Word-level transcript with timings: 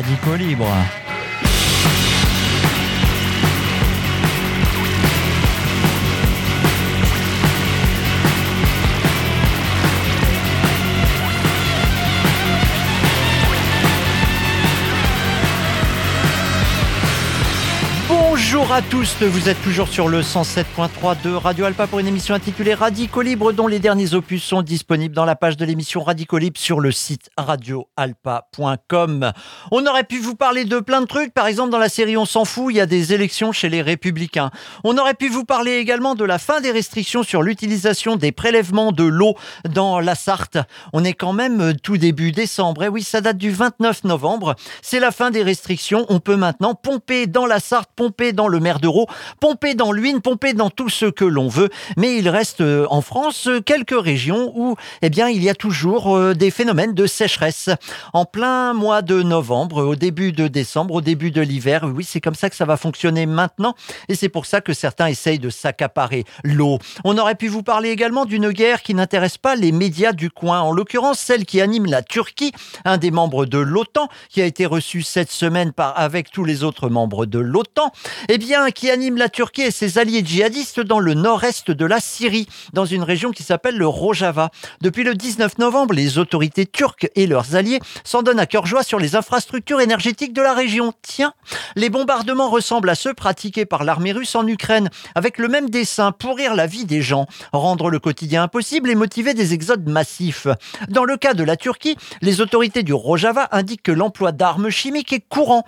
Radicaux 0.00 0.36
Libre. 0.36 1.09
Bonjour 18.52 18.72
à 18.72 18.82
tous, 18.82 19.22
vous 19.22 19.48
êtes 19.48 19.62
toujours 19.62 19.86
sur 19.86 20.08
le 20.08 20.22
107.3 20.22 21.22
de 21.22 21.32
Radio 21.32 21.66
Alpa 21.66 21.86
pour 21.86 22.00
une 22.00 22.08
émission 22.08 22.34
intitulée 22.34 22.74
Radicaux 22.74 23.22
Libre 23.22 23.52
dont 23.52 23.68
les 23.68 23.78
derniers 23.78 24.12
opus 24.14 24.42
sont 24.42 24.62
disponibles 24.62 25.14
dans 25.14 25.24
la 25.24 25.36
page 25.36 25.56
de 25.56 25.64
l'émission 25.64 26.02
Radicaux 26.02 26.38
Libre 26.38 26.58
sur 26.58 26.80
le 26.80 26.90
site 26.90 27.30
radioalpa.com. 27.36 29.30
On 29.70 29.86
aurait 29.86 30.02
pu 30.02 30.18
vous 30.18 30.34
parler 30.34 30.64
de 30.64 30.80
plein 30.80 31.00
de 31.00 31.06
trucs, 31.06 31.32
par 31.32 31.46
exemple 31.46 31.70
dans 31.70 31.78
la 31.78 31.88
série 31.88 32.16
On 32.16 32.24
s'en 32.24 32.44
fout, 32.44 32.74
il 32.74 32.78
y 32.78 32.80
a 32.80 32.86
des 32.86 33.12
élections 33.12 33.52
chez 33.52 33.68
les 33.68 33.82
républicains. 33.82 34.50
On 34.82 34.98
aurait 34.98 35.14
pu 35.14 35.28
vous 35.28 35.44
parler 35.44 35.76
également 35.76 36.16
de 36.16 36.24
la 36.24 36.40
fin 36.40 36.60
des 36.60 36.72
restrictions 36.72 37.22
sur 37.22 37.42
l'utilisation 37.42 38.16
des 38.16 38.32
prélèvements 38.32 38.90
de 38.90 39.04
l'eau 39.04 39.36
dans 39.68 40.00
la 40.00 40.16
Sarthe. 40.16 40.58
On 40.92 41.04
est 41.04 41.14
quand 41.14 41.34
même 41.34 41.74
tout 41.80 41.98
début 41.98 42.32
décembre, 42.32 42.82
et 42.82 42.88
oui 42.88 43.04
ça 43.04 43.20
date 43.20 43.38
du 43.38 43.52
29 43.52 44.02
novembre, 44.02 44.56
c'est 44.82 44.98
la 44.98 45.12
fin 45.12 45.30
des 45.30 45.44
restrictions, 45.44 46.04
on 46.08 46.18
peut 46.18 46.34
maintenant 46.34 46.74
pomper 46.74 47.28
dans 47.28 47.46
la 47.46 47.60
Sarthe, 47.60 47.90
pomper 47.94 48.32
dans 48.39 48.39
le 48.48 48.60
mer 48.60 48.80
d'Euro, 48.80 49.06
pomper 49.40 49.74
dans 49.74 49.92
l'Uine, 49.92 50.20
pomper 50.20 50.52
dans 50.52 50.70
tout 50.70 50.88
ce 50.88 51.06
que 51.06 51.24
l'on 51.24 51.48
veut. 51.48 51.70
Mais 51.96 52.16
il 52.16 52.28
reste 52.28 52.60
euh, 52.60 52.86
en 52.90 53.00
France 53.00 53.46
euh, 53.46 53.60
quelques 53.60 53.98
régions 54.00 54.52
où 54.54 54.76
eh 55.02 55.10
bien, 55.10 55.28
il 55.28 55.42
y 55.42 55.48
a 55.48 55.54
toujours 55.54 56.16
euh, 56.16 56.34
des 56.34 56.50
phénomènes 56.50 56.94
de 56.94 57.06
sécheresse. 57.06 57.70
En 58.12 58.24
plein 58.24 58.72
mois 58.72 59.02
de 59.02 59.22
novembre, 59.22 59.84
au 59.84 59.96
début 59.96 60.32
de 60.32 60.48
décembre, 60.48 60.94
au 60.94 61.00
début 61.00 61.30
de 61.30 61.40
l'hiver, 61.40 61.84
oui, 61.94 62.04
c'est 62.04 62.20
comme 62.20 62.34
ça 62.34 62.50
que 62.50 62.56
ça 62.56 62.64
va 62.64 62.76
fonctionner 62.76 63.26
maintenant. 63.26 63.74
Et 64.08 64.14
c'est 64.14 64.28
pour 64.28 64.46
ça 64.46 64.60
que 64.60 64.72
certains 64.72 65.06
essayent 65.06 65.38
de 65.38 65.50
s'accaparer 65.50 66.24
l'eau. 66.44 66.78
On 67.04 67.18
aurait 67.18 67.34
pu 67.34 67.48
vous 67.48 67.62
parler 67.62 67.90
également 67.90 68.24
d'une 68.24 68.50
guerre 68.50 68.82
qui 68.82 68.94
n'intéresse 68.94 69.38
pas 69.38 69.56
les 69.56 69.72
médias 69.72 70.12
du 70.12 70.30
coin, 70.30 70.60
en 70.60 70.72
l'occurrence 70.72 71.18
celle 71.18 71.44
qui 71.44 71.60
anime 71.60 71.86
la 71.86 72.02
Turquie, 72.02 72.52
un 72.84 72.98
des 72.98 73.10
membres 73.10 73.46
de 73.46 73.58
l'OTAN, 73.58 74.08
qui 74.28 74.42
a 74.42 74.44
été 74.44 74.66
reçu 74.66 75.02
cette 75.02 75.30
semaine 75.30 75.72
par, 75.72 75.98
avec 75.98 76.30
tous 76.30 76.44
les 76.44 76.64
autres 76.64 76.88
membres 76.88 77.26
de 77.26 77.38
l'OTAN 77.38 77.92
eh 78.32 78.38
bien, 78.38 78.70
qui 78.70 78.88
anime 78.90 79.16
la 79.16 79.28
Turquie 79.28 79.62
et 79.62 79.70
ses 79.72 79.98
alliés 79.98 80.22
djihadistes 80.24 80.78
dans 80.78 81.00
le 81.00 81.14
nord-est 81.14 81.72
de 81.72 81.84
la 81.84 81.98
Syrie, 81.98 82.46
dans 82.72 82.84
une 82.84 83.02
région 83.02 83.32
qui 83.32 83.42
s'appelle 83.42 83.76
le 83.76 83.88
Rojava. 83.88 84.50
Depuis 84.80 85.02
le 85.02 85.16
19 85.16 85.58
novembre, 85.58 85.94
les 85.94 86.16
autorités 86.16 86.64
turques 86.64 87.10
et 87.16 87.26
leurs 87.26 87.56
alliés 87.56 87.80
s'en 88.04 88.22
donnent 88.22 88.38
à 88.38 88.46
cœur 88.46 88.66
joie 88.66 88.84
sur 88.84 89.00
les 89.00 89.16
infrastructures 89.16 89.80
énergétiques 89.80 90.32
de 90.32 90.42
la 90.42 90.54
région. 90.54 90.92
Tiens, 91.02 91.34
les 91.74 91.90
bombardements 91.90 92.50
ressemblent 92.50 92.90
à 92.90 92.94
ceux 92.94 93.14
pratiqués 93.14 93.66
par 93.66 93.82
l'armée 93.82 94.12
russe 94.12 94.36
en 94.36 94.46
Ukraine, 94.46 94.90
avec 95.16 95.36
le 95.38 95.48
même 95.48 95.68
dessin, 95.68 96.12
pourrir 96.12 96.54
la 96.54 96.68
vie 96.68 96.84
des 96.84 97.02
gens, 97.02 97.26
rendre 97.52 97.90
le 97.90 97.98
quotidien 97.98 98.44
impossible 98.44 98.90
et 98.90 98.94
motiver 98.94 99.34
des 99.34 99.54
exodes 99.54 99.88
massifs. 99.88 100.46
Dans 100.88 101.04
le 101.04 101.16
cas 101.16 101.34
de 101.34 101.42
la 101.42 101.56
Turquie, 101.56 101.96
les 102.22 102.40
autorités 102.40 102.84
du 102.84 102.92
Rojava 102.92 103.48
indiquent 103.50 103.82
que 103.82 103.90
l'emploi 103.90 104.30
d'armes 104.30 104.70
chimiques 104.70 105.12
est 105.12 105.26
courant. 105.28 105.64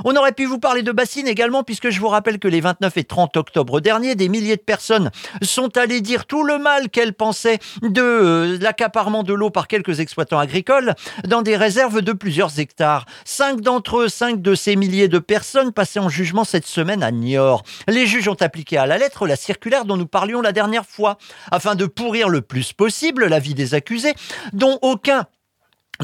On 0.05 0.17
aurait 0.17 0.33
pu 0.33 0.45
vous 0.47 0.59
parler 0.59 0.83
de 0.83 0.93
bassines 0.93 1.29
également, 1.29 1.63
puisque 1.63 1.91
je 1.91 2.01
vous 2.01 2.09
rappelle 2.09 2.39
que 2.39 2.49
les 2.49 2.61
29 2.61 2.97
et 2.97 3.05
30 3.05 3.37
octobre 3.37 3.81
dernier, 3.81 4.15
des 4.15 4.29
milliers 4.29 4.57
de 4.57 4.63
personnes 4.63 5.11
sont 5.43 5.77
allées 5.77 6.01
dire 6.01 6.27
tout 6.27 6.45
le 6.45 6.59
mal 6.59 6.89
qu'elles 6.91 7.15
pensaient 7.15 7.59
de 7.83 8.03
euh, 8.03 8.59
l'accaparement 8.61 9.23
de 9.23 9.35
l'eau 9.35 9.51
par 9.51 9.69
quelques 9.69 10.01
exploitants 10.01 10.39
agricoles 10.39 10.95
dans 11.27 11.43
des 11.43 11.57
réserves 11.57 12.03
de 12.03 12.13
plusieurs 12.13 12.59
hectares. 12.59 13.07
Cinq 13.25 13.61
d'entre 13.61 13.99
eux, 13.99 14.09
cinq 14.09 14.41
de 14.41 14.55
ces 14.55 14.77
milliers 14.77 15.09
de 15.09 15.19
personnes 15.19 15.73
passaient 15.73 16.01
en 16.01 16.09
jugement 16.09 16.45
cette 16.45 16.67
semaine 16.67 17.03
à 17.03 17.11
Niort. 17.11 17.63
Les 17.89 18.07
juges 18.07 18.29
ont 18.29 18.41
appliqué 18.41 18.77
à 18.77 18.87
la 18.87 18.99
lettre 18.99 19.27
la 19.27 19.37
circulaire 19.37 19.85
dont 19.85 19.97
nous 19.97 20.07
parlions 20.07 20.41
la 20.41 20.53
dernière 20.53 20.87
fois, 20.87 21.19
afin 21.51 21.75
de 21.75 21.87
pourrir 21.87 22.29
le 22.29 22.41
plus 22.41 22.73
possible 22.73 23.27
la 23.27 23.39
vie 23.39 23.55
des 23.55 23.75
accusés, 23.75 24.15
dont 24.53 24.79
aucun 24.83 25.27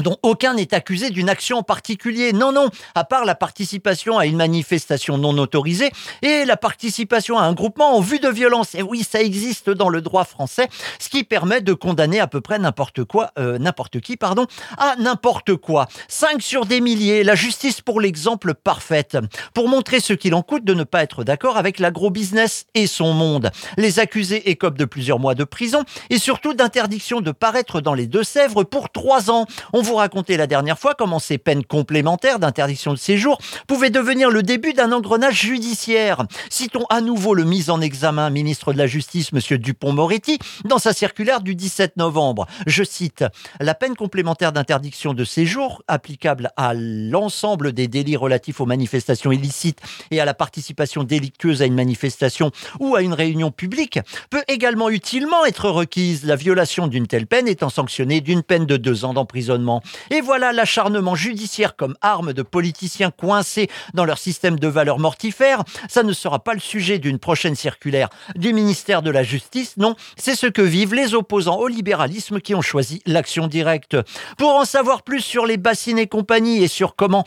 dont 0.01 0.17
aucun 0.23 0.53
n'est 0.53 0.73
accusé 0.73 1.09
d'une 1.09 1.29
action 1.29 1.57
en 1.57 1.63
particulier. 1.63 2.33
Non, 2.33 2.51
non, 2.51 2.69
à 2.95 3.03
part 3.03 3.25
la 3.25 3.35
participation 3.35 4.17
à 4.17 4.25
une 4.25 4.35
manifestation 4.35 5.17
non 5.17 5.37
autorisée 5.37 5.91
et 6.21 6.45
la 6.45 6.57
participation 6.57 7.37
à 7.37 7.43
un 7.43 7.53
groupement 7.53 7.95
en 7.95 8.01
vue 8.01 8.19
de 8.19 8.29
violence. 8.29 8.75
Et 8.75 8.81
oui, 8.81 9.03
ça 9.03 9.21
existe 9.21 9.69
dans 9.69 9.89
le 9.89 10.01
droit 10.01 10.25
français, 10.25 10.67
ce 10.99 11.09
qui 11.09 11.23
permet 11.23 11.61
de 11.61 11.73
condamner 11.73 12.19
à 12.19 12.27
peu 12.27 12.41
près 12.41 12.59
n'importe 12.59 13.03
quoi, 13.03 13.31
euh, 13.39 13.57
n'importe 13.57 13.99
qui, 13.99 14.17
pardon, 14.17 14.45
à 14.77 14.95
n'importe 14.97 15.55
quoi. 15.55 15.87
5 16.07 16.41
sur 16.41 16.65
des 16.65 16.81
milliers, 16.81 17.23
la 17.23 17.35
justice 17.35 17.81
pour 17.81 18.01
l'exemple 18.01 18.53
parfaite. 18.53 19.17
Pour 19.53 19.67
montrer 19.67 19.99
ce 19.99 20.13
qu'il 20.13 20.33
en 20.35 20.41
coûte 20.41 20.65
de 20.65 20.73
ne 20.73 20.83
pas 20.83 21.03
être 21.03 21.23
d'accord 21.23 21.57
avec 21.57 21.79
l'agro-business 21.79 22.65
et 22.73 22.87
son 22.87 23.13
monde. 23.13 23.51
Les 23.77 23.99
accusés 23.99 24.49
écopent 24.49 24.77
de 24.77 24.85
plusieurs 24.85 25.19
mois 25.19 25.35
de 25.35 25.43
prison 25.43 25.83
et 26.09 26.17
surtout 26.17 26.53
d'interdiction 26.53 27.21
de 27.21 27.31
paraître 27.31 27.81
dans 27.81 27.93
les 27.93 28.07
Deux-Sèvres 28.07 28.63
pour 28.63 28.89
trois 28.89 29.29
ans. 29.31 29.45
Vous 29.87 29.95
raconter 29.95 30.35
la 30.35 30.47
dernière 30.47 30.77
fois 30.77 30.95
comment 30.95 31.17
ces 31.17 31.37
peines 31.37 31.63
complémentaires 31.63 32.39
d'interdiction 32.39 32.91
de 32.91 32.97
séjour 32.97 33.37
pouvaient 33.67 33.89
devenir 33.89 34.29
le 34.29 34.43
début 34.43 34.73
d'un 34.73 34.91
engrenage 34.91 35.39
judiciaire. 35.39 36.25
Citons 36.49 36.83
à 36.89 36.99
nouveau 36.99 37.33
le 37.33 37.45
mis 37.45 37.69
en 37.69 37.79
examen 37.79 38.29
ministre 38.29 38.73
de 38.73 38.77
la 38.77 38.85
Justice, 38.85 39.29
M. 39.31 39.57
Dupont-Moretti, 39.57 40.39
dans 40.65 40.77
sa 40.77 40.91
circulaire 40.91 41.39
du 41.39 41.55
17 41.55 41.95
novembre. 41.95 42.47
Je 42.65 42.83
cite 42.83 43.23
La 43.61 43.75
peine 43.75 43.95
complémentaire 43.95 44.51
d'interdiction 44.51 45.13
de 45.13 45.23
séjour, 45.23 45.81
applicable 45.87 46.49
à 46.57 46.73
l'ensemble 46.73 47.71
des 47.71 47.87
délits 47.87 48.17
relatifs 48.17 48.59
aux 48.59 48.65
manifestations 48.65 49.31
illicites 49.31 49.79
et 50.11 50.19
à 50.19 50.25
la 50.25 50.33
participation 50.33 51.05
délictueuse 51.05 51.61
à 51.61 51.65
une 51.65 51.75
manifestation 51.75 52.51
ou 52.81 52.97
à 52.97 53.01
une 53.01 53.13
réunion 53.13 53.51
publique, 53.51 53.99
peut 54.29 54.43
également 54.49 54.89
utilement 54.89 55.45
être 55.45 55.69
requise, 55.69 56.25
la 56.25 56.35
violation 56.35 56.87
d'une 56.87 57.07
telle 57.07 57.25
peine 57.25 57.47
étant 57.47 57.69
sanctionnée 57.69 58.19
d'une 58.19 58.43
peine 58.43 58.65
de 58.65 58.75
deux 58.75 59.05
ans 59.05 59.13
d'emprisonnement 59.13 59.76
et 60.09 60.21
voilà 60.21 60.51
l'acharnement 60.51 61.15
judiciaire 61.15 61.75
comme 61.75 61.95
arme 62.01 62.33
de 62.33 62.41
politiciens 62.41 63.11
coincés 63.11 63.69
dans 63.93 64.05
leur 64.05 64.17
système 64.17 64.59
de 64.59 64.67
valeurs 64.67 64.99
mortifères. 64.99 65.63
Ça 65.89 66.03
ne 66.03 66.13
sera 66.13 66.39
pas 66.39 66.53
le 66.53 66.59
sujet 66.59 66.99
d'une 66.99 67.19
prochaine 67.19 67.55
circulaire 67.55 68.09
du 68.35 68.53
ministère 68.53 69.01
de 69.01 69.11
la 69.11 69.23
Justice, 69.23 69.75
non, 69.77 69.95
c'est 70.17 70.35
ce 70.35 70.47
que 70.47 70.61
vivent 70.61 70.93
les 70.93 71.13
opposants 71.13 71.57
au 71.57 71.67
libéralisme 71.67 72.39
qui 72.39 72.55
ont 72.55 72.61
choisi 72.61 73.01
l'action 73.05 73.47
directe. 73.47 73.97
Pour 74.37 74.55
en 74.55 74.65
savoir 74.65 75.03
plus 75.03 75.21
sur 75.21 75.45
les 75.45 75.57
bassines 75.57 75.99
et 75.99 76.07
compagnie 76.07 76.63
et 76.63 76.67
sur 76.67 76.95
comment 76.95 77.25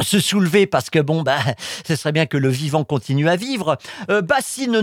se 0.00 0.18
soulever 0.18 0.66
parce 0.66 0.90
que 0.90 0.98
bon 0.98 1.22
bah 1.22 1.38
ce 1.86 1.96
serait 1.96 2.12
bien 2.12 2.26
que 2.26 2.36
le 2.36 2.48
vivant 2.48 2.84
continue 2.84 3.28
à 3.28 3.36
vivre. 3.36 3.78
Euh, 4.10 4.22
bassine 4.22 4.74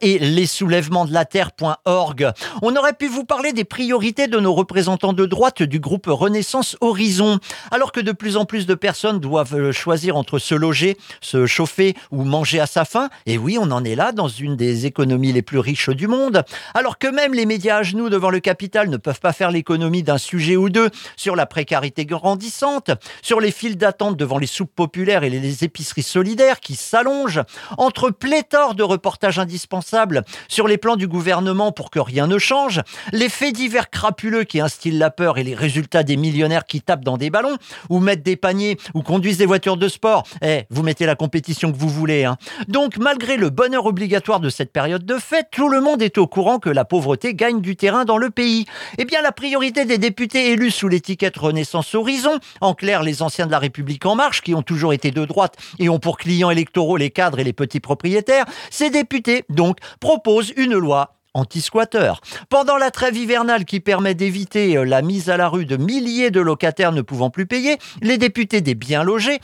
et 0.00 0.18
les 0.18 0.46
de 0.46 1.12
la 1.12 1.24
terre.org 1.24 2.32
on 2.62 2.76
aurait 2.76 2.94
pu 2.94 3.08
vous 3.08 3.24
parler 3.24 3.52
des 3.52 3.64
priorités 3.64 4.26
de 4.26 4.38
nos 4.38 4.54
représentants 4.54 5.12
de 5.12 5.26
droite 5.26 5.62
du 5.62 5.80
groupe 5.80 6.06
Renaissance 6.06 6.76
Horizon. 6.80 7.38
Alors 7.70 7.92
que 7.92 8.00
de 8.00 8.12
plus 8.12 8.36
en 8.36 8.44
plus 8.44 8.66
de 8.66 8.74
personnes 8.74 9.20
doivent 9.20 9.54
euh, 9.54 9.72
choisir 9.72 10.16
entre 10.16 10.38
se 10.38 10.54
loger 10.54 10.96
se 11.20 11.46
chauffer 11.46 11.94
ou 12.10 12.24
manger 12.24 12.60
à 12.60 12.66
sa 12.66 12.84
faim 12.84 13.08
et 13.26 13.38
oui 13.38 13.58
on 13.60 13.70
en 13.70 13.84
est 13.84 13.94
là 13.94 14.12
dans 14.12 14.28
une 14.28 14.56
des 14.56 14.86
économies 14.86 15.32
les 15.32 15.42
plus 15.42 15.58
riches 15.58 15.90
du 15.90 16.06
monde. 16.06 16.44
Alors 16.74 16.98
que 16.98 17.08
même 17.08 17.34
les 17.34 17.46
médias 17.46 17.78
à 17.78 17.82
genoux 17.82 18.08
devant 18.08 18.30
le 18.30 18.40
capital 18.40 18.88
ne 18.88 18.96
peuvent 18.96 19.20
pas 19.20 19.32
faire 19.32 19.50
l'économie 19.50 20.02
d'un 20.02 20.18
sujet 20.18 20.56
ou 20.56 20.70
deux 20.70 20.90
sur 21.16 21.36
la 21.36 21.46
précarité 21.46 22.06
grandissante 22.06 22.90
sur 23.22 23.40
les 23.40 23.50
d'attente 23.74 24.16
devant 24.16 24.38
les 24.38 24.46
soupes 24.46 24.72
populaires 24.72 25.24
et 25.24 25.30
les 25.30 25.64
épiceries 25.64 26.04
solidaires 26.04 26.60
qui 26.60 26.76
s'allongent, 26.76 27.42
entre 27.76 28.10
pléthore 28.10 28.76
de 28.76 28.84
reportages 28.84 29.40
indispensables 29.40 30.22
sur 30.46 30.68
les 30.68 30.78
plans 30.78 30.94
du 30.94 31.08
gouvernement 31.08 31.72
pour 31.72 31.90
que 31.90 31.98
rien 31.98 32.28
ne 32.28 32.38
change, 32.38 32.82
les 33.12 33.28
faits 33.28 33.54
divers 33.54 33.90
crapuleux 33.90 34.44
qui 34.44 34.60
instillent 34.60 34.98
la 34.98 35.10
peur 35.10 35.38
et 35.38 35.42
les 35.42 35.54
résultats 35.54 36.04
des 36.04 36.16
millionnaires 36.16 36.64
qui 36.64 36.80
tapent 36.80 37.04
dans 37.04 37.16
des 37.16 37.30
ballons, 37.30 37.56
ou 37.90 37.98
mettent 37.98 38.22
des 38.22 38.36
paniers, 38.36 38.76
ou 38.94 39.02
conduisent 39.02 39.38
des 39.38 39.46
voitures 39.46 39.76
de 39.76 39.88
sport, 39.88 40.24
eh, 40.42 40.64
vous 40.70 40.82
mettez 40.82 41.06
la 41.06 41.16
compétition 41.16 41.72
que 41.72 41.76
vous 41.76 41.88
voulez. 41.88 42.24
Hein. 42.24 42.36
Donc, 42.68 42.98
malgré 42.98 43.36
le 43.36 43.50
bonheur 43.50 43.86
obligatoire 43.86 44.40
de 44.40 44.50
cette 44.50 44.72
période 44.72 45.04
de 45.04 45.18
fête, 45.18 45.48
tout 45.50 45.68
le 45.68 45.80
monde 45.80 46.02
est 46.02 46.18
au 46.18 46.26
courant 46.26 46.58
que 46.58 46.70
la 46.70 46.84
pauvreté 46.84 47.34
gagne 47.34 47.60
du 47.60 47.76
terrain 47.76 48.04
dans 48.04 48.18
le 48.18 48.30
pays. 48.30 48.66
Eh 48.98 49.04
bien, 49.04 49.22
la 49.22 49.32
priorité 49.32 49.84
des 49.84 49.98
députés 49.98 50.52
élus 50.52 50.70
sous 50.70 50.88
l'étiquette 50.88 51.36
Renaissance 51.36 51.94
Horizon, 51.94 52.38
en 52.60 52.74
clair 52.74 53.02
les 53.02 53.22
anciens 53.22 53.46
de 53.46 53.50
la 53.50 53.55
République 53.58 54.06
en 54.06 54.14
marche, 54.14 54.42
qui 54.42 54.54
ont 54.54 54.62
toujours 54.62 54.92
été 54.92 55.10
de 55.10 55.24
droite 55.24 55.56
et 55.78 55.88
ont 55.88 55.98
pour 55.98 56.18
clients 56.18 56.50
électoraux 56.50 56.96
les 56.96 57.10
cadres 57.10 57.38
et 57.38 57.44
les 57.44 57.52
petits 57.52 57.80
propriétaires, 57.80 58.44
ces 58.70 58.90
députés, 58.90 59.44
donc, 59.48 59.78
proposent 60.00 60.52
une 60.56 60.76
loi 60.76 61.16
anti-squatter. 61.36 62.14
Pendant 62.48 62.76
la 62.76 62.90
trêve 62.90 63.16
hivernale 63.16 63.64
qui 63.64 63.80
permet 63.80 64.14
d'éviter 64.14 64.76
euh, 64.76 64.84
la 64.84 65.02
mise 65.02 65.28
à 65.28 65.36
la 65.36 65.48
rue 65.48 65.66
de 65.66 65.76
milliers 65.76 66.30
de 66.30 66.40
locataires 66.40 66.92
ne 66.92 67.02
pouvant 67.02 67.30
plus 67.30 67.46
payer, 67.46 67.76
les 68.00 68.18
députés 68.18 68.62
des 68.62 68.74
bien 68.74 69.04
logés 69.04 69.38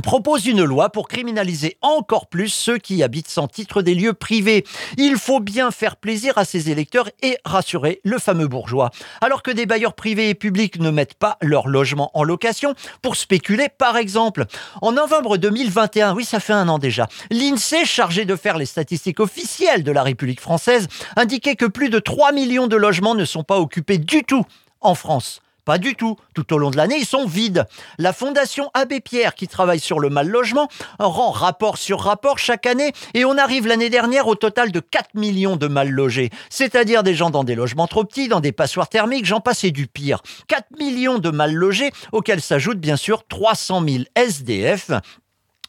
propose 0.00 0.46
une 0.46 0.64
loi 0.64 0.90
pour 0.90 1.08
criminaliser 1.08 1.76
encore 1.82 2.28
plus 2.28 2.48
ceux 2.48 2.78
qui 2.78 3.02
habitent 3.02 3.28
sans 3.28 3.48
titre 3.48 3.82
des 3.82 3.94
lieux 3.94 4.12
privés. 4.12 4.64
Il 4.96 5.16
faut 5.16 5.40
bien 5.40 5.70
faire 5.70 5.96
plaisir 5.96 6.36
à 6.36 6.44
ses 6.44 6.70
électeurs 6.70 7.10
et 7.22 7.38
rassurer 7.44 8.00
le 8.04 8.18
fameux 8.18 8.48
bourgeois. 8.48 8.90
Alors 9.20 9.42
que 9.42 9.50
des 9.50 9.66
bailleurs 9.66 9.94
privés 9.94 10.30
et 10.30 10.34
publics 10.34 10.80
ne 10.80 10.90
mettent 10.90 11.14
pas 11.14 11.36
leur 11.40 11.68
logement 11.68 12.10
en 12.14 12.24
location 12.24 12.74
pour 13.02 13.16
spéculer 13.16 13.68
par 13.68 13.96
exemple. 13.96 14.46
En 14.82 14.92
novembre 14.92 15.36
2021, 15.36 16.14
oui 16.14 16.24
ça 16.24 16.40
fait 16.40 16.52
un 16.52 16.68
an 16.68 16.78
déjà, 16.78 17.08
l'INSEE 17.30 17.84
chargé 17.84 18.24
de 18.24 18.36
faire 18.36 18.58
les 18.58 18.66
statistiques 18.66 19.20
officielles 19.20 19.84
de 19.84 19.92
la 19.92 20.02
République 20.02 20.40
française 20.40 20.88
indiquait 21.16 21.56
que 21.56 21.66
plus 21.66 21.90
de 21.90 21.98
3 21.98 22.32
millions 22.32 22.66
de 22.66 22.76
logements 22.76 23.14
ne 23.14 23.24
sont 23.24 23.44
pas 23.44 23.58
occupés 23.58 23.98
du 23.98 24.24
tout 24.24 24.44
en 24.80 24.94
France. 24.94 25.40
Pas 25.70 25.78
du 25.78 25.94
tout. 25.94 26.16
Tout 26.34 26.52
au 26.52 26.58
long 26.58 26.72
de 26.72 26.76
l'année, 26.76 26.96
ils 26.98 27.06
sont 27.06 27.28
vides. 27.28 27.64
La 27.96 28.12
Fondation 28.12 28.72
Abbé 28.74 28.98
Pierre, 28.98 29.36
qui 29.36 29.46
travaille 29.46 29.78
sur 29.78 30.00
le 30.00 30.10
mal 30.10 30.26
logement, 30.26 30.66
rend 30.98 31.30
rapport 31.30 31.78
sur 31.78 32.00
rapport 32.00 32.40
chaque 32.40 32.66
année 32.66 32.90
et 33.14 33.24
on 33.24 33.38
arrive 33.38 33.68
l'année 33.68 33.88
dernière 33.88 34.26
au 34.26 34.34
total 34.34 34.72
de 34.72 34.80
4 34.80 35.14
millions 35.14 35.54
de 35.54 35.68
mal 35.68 35.88
logés. 35.88 36.30
C'est-à-dire 36.48 37.04
des 37.04 37.14
gens 37.14 37.30
dans 37.30 37.44
des 37.44 37.54
logements 37.54 37.86
trop 37.86 38.02
petits, 38.02 38.26
dans 38.26 38.40
des 38.40 38.50
passoires 38.50 38.88
thermiques, 38.88 39.26
j'en 39.26 39.38
passe 39.38 39.64
du 39.64 39.86
pire. 39.86 40.22
4 40.48 40.76
millions 40.80 41.18
de 41.18 41.30
mal 41.30 41.52
logés 41.52 41.92
auxquels 42.10 42.40
s'ajoutent 42.40 42.80
bien 42.80 42.96
sûr 42.96 43.22
300 43.28 43.84
000 43.86 44.04
SDF 44.16 44.90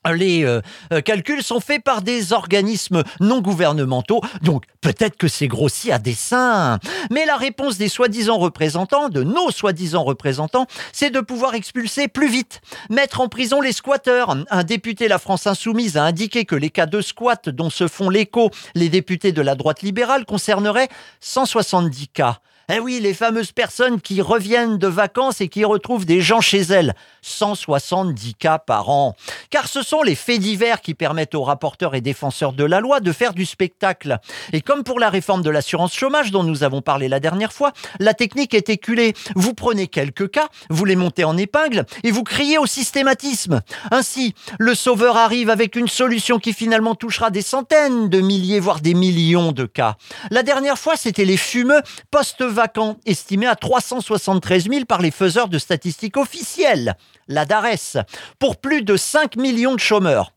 les 0.10 0.44
euh, 0.44 0.62
euh, 0.92 1.02
calculs 1.02 1.44
sont 1.44 1.60
faits 1.60 1.84
par 1.84 2.02
des 2.02 2.34
organismes 2.34 3.04
non 3.20 3.42
gouvernementaux, 3.42 4.22
donc 4.42 4.64
peut-être 4.82 5.18
que 5.18 5.28
c'est 5.28 5.48
grossi 5.48 5.92
à 5.92 6.00
dessein. 6.00 6.80
Mais 7.12 7.26
la 7.26 7.38
réponse 7.38 7.78
des 7.78 7.90
soi-disant 7.90 8.38
représentants, 8.38 9.10
de 9.10 9.24
nos 9.24 9.52
soi-disant 9.52 10.04
représentants, 10.04 10.66
c'est 10.92 11.12
de 11.12 11.20
pouvoir 11.20 11.54
expulser 11.54 12.08
plus 12.08 12.30
vite, 12.30 12.62
mettre 12.90 13.22
en 13.22 13.28
prison 13.28 13.62
les 13.62 13.74
squatteurs. 13.74 14.36
Un 14.50 14.64
député 14.64 15.08
La 15.08 15.20
France 15.20 15.46
Insoumise 15.46 15.98
a 15.98 16.04
indiqué 16.04 16.46
que 16.46 16.56
les 16.56 16.70
cas 16.70 16.88
de 16.88 17.02
squat 17.02 17.50
dont 17.50 17.70
se 17.70 17.88
font 17.88 18.10
l'écho 18.10 18.50
les 18.76 18.90
députés 18.90 19.32
de 19.32 19.42
la 19.42 19.56
droite 19.56 19.82
libérale 19.82 20.26
concerneraient 20.26 20.90
170 21.20 22.08
cas. 22.08 22.40
Eh 22.70 22.80
oui, 22.80 23.00
les 23.02 23.14
fameuses 23.14 23.52
personnes 23.52 24.00
qui 24.00 24.22
reviennent 24.22 24.78
de 24.78 24.88
vacances 24.88 25.42
et 25.42 25.50
qui 25.50 25.66
retrouvent 25.66 26.06
des 26.06 26.22
gens 26.22 26.42
chez 26.42 26.62
elles. 26.62 26.94
170 27.22 28.36
cas 28.36 28.60
par 28.60 28.90
an. 28.90 29.16
Car 29.50 29.68
ce 29.68 29.82
sont 29.82 30.04
les 30.04 30.16
faits 30.16 30.40
divers 30.40 30.82
qui 30.82 30.94
permettent 30.94 31.36
aux 31.36 31.44
rapporteurs 31.44 31.96
et 31.96 32.02
défenseurs 32.02 32.54
de 32.54 32.64
la 32.64 32.80
loi 32.80 33.00
de 33.00 33.12
faire 33.12 33.34
du 33.34 33.46
spectacle. 33.46 34.20
Et 34.54 34.62
comme 34.62 34.84
pour 34.84 35.00
la 35.00 35.10
réforme 35.10 35.42
de 35.42 35.50
l'assurance 35.50 35.94
chômage 35.94 36.32
dont 36.32 36.44
nous 36.44 36.64
avons 36.64 36.82
parlé 36.82 37.08
la 37.08 37.20
dernière 37.20 37.54
fois, 37.54 37.74
la 38.00 38.14
technique 38.14 38.54
est 38.54 38.70
éculée. 38.70 39.14
Vous 39.36 39.54
prenez 39.54 39.88
quelques 39.88 40.32
cas, 40.32 40.48
vous 40.70 40.86
les 40.86 40.96
montez 40.96 41.24
en 41.24 41.38
épingle 41.38 41.86
et 42.04 42.12
vous 42.12 42.24
criez 42.24 42.58
au 42.58 42.66
systématisme. 42.66 43.62
Ainsi, 43.92 44.34
le 44.60 44.76
sauveur 44.76 45.18
arrive 45.18 45.50
avec 45.50 45.76
une 45.76 45.88
solution 45.88 46.40
qui 46.40 46.54
finalement 46.54 46.96
touchera 46.96 47.30
des 47.30 47.42
centaines 47.42 48.10
de 48.10 48.22
milliers, 48.22 48.60
voire 48.60 48.80
des 48.80 48.94
millions 48.94 49.52
de 49.52 49.66
cas. 49.66 49.96
La 50.30 50.44
dernière 50.44 50.78
fois, 50.78 50.96
c'était 50.96 51.26
les 51.26 51.38
fumeux 51.38 51.82
post 52.10 52.42
vacants, 52.52 52.98
estimés 53.06 53.48
à 53.48 53.56
373 53.56 54.70
000 54.70 54.86
par 54.86 55.02
les 55.02 55.12
faiseurs 55.12 55.50
de 55.50 55.58
statistiques 55.58 56.18
officielles, 56.18 56.96
la 57.28 57.46
DARES, 57.46 57.98
pour 58.40 58.58
plus 58.58 58.84
de 58.84 58.98
5 58.98 59.38
millions 59.38 59.76
de 59.76 59.80
chômeurs. 59.80 60.34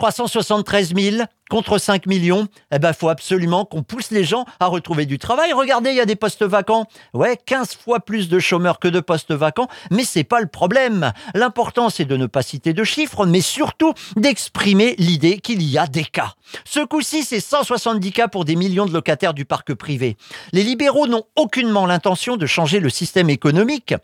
373 0.00 0.94
000 0.96 1.24
contre 1.50 1.76
5 1.76 2.06
millions, 2.06 2.48
eh 2.72 2.78
ben, 2.78 2.94
faut 2.94 3.10
absolument 3.10 3.66
qu'on 3.66 3.82
pousse 3.82 4.10
les 4.10 4.24
gens 4.24 4.46
à 4.58 4.66
retrouver 4.66 5.04
du 5.04 5.18
travail. 5.18 5.52
Regardez, 5.52 5.90
il 5.90 5.96
y 5.96 6.00
a 6.00 6.06
des 6.06 6.16
postes 6.16 6.42
vacants. 6.42 6.86
Ouais, 7.12 7.36
15 7.44 7.74
fois 7.74 8.00
plus 8.00 8.30
de 8.30 8.38
chômeurs 8.38 8.78
que 8.78 8.88
de 8.88 9.00
postes 9.00 9.32
vacants, 9.32 9.68
mais 9.90 10.04
c'est 10.04 10.24
pas 10.24 10.40
le 10.40 10.46
problème. 10.46 11.12
L'important, 11.34 11.90
c'est 11.90 12.06
de 12.06 12.16
ne 12.16 12.24
pas 12.24 12.40
citer 12.40 12.72
de 12.72 12.82
chiffres, 12.82 13.26
mais 13.26 13.42
surtout 13.42 13.92
d'exprimer 14.16 14.94
l'idée 14.96 15.38
qu'il 15.38 15.62
y 15.62 15.76
a 15.76 15.86
des 15.86 16.04
cas. 16.04 16.32
Ce 16.64 16.80
coup-ci, 16.80 17.22
c'est 17.22 17.40
170 17.40 18.12
cas 18.12 18.28
pour 18.28 18.46
des 18.46 18.56
millions 18.56 18.86
de 18.86 18.94
locataires 18.94 19.34
du 19.34 19.44
parc 19.44 19.74
privé. 19.74 20.16
Les 20.52 20.62
libéraux 20.62 21.08
n'ont 21.08 21.24
aucunement 21.36 21.84
l'intention 21.84 22.38
de 22.38 22.46
changer 22.46 22.80
le 22.80 22.88
système 22.88 23.28
économique 23.28 23.94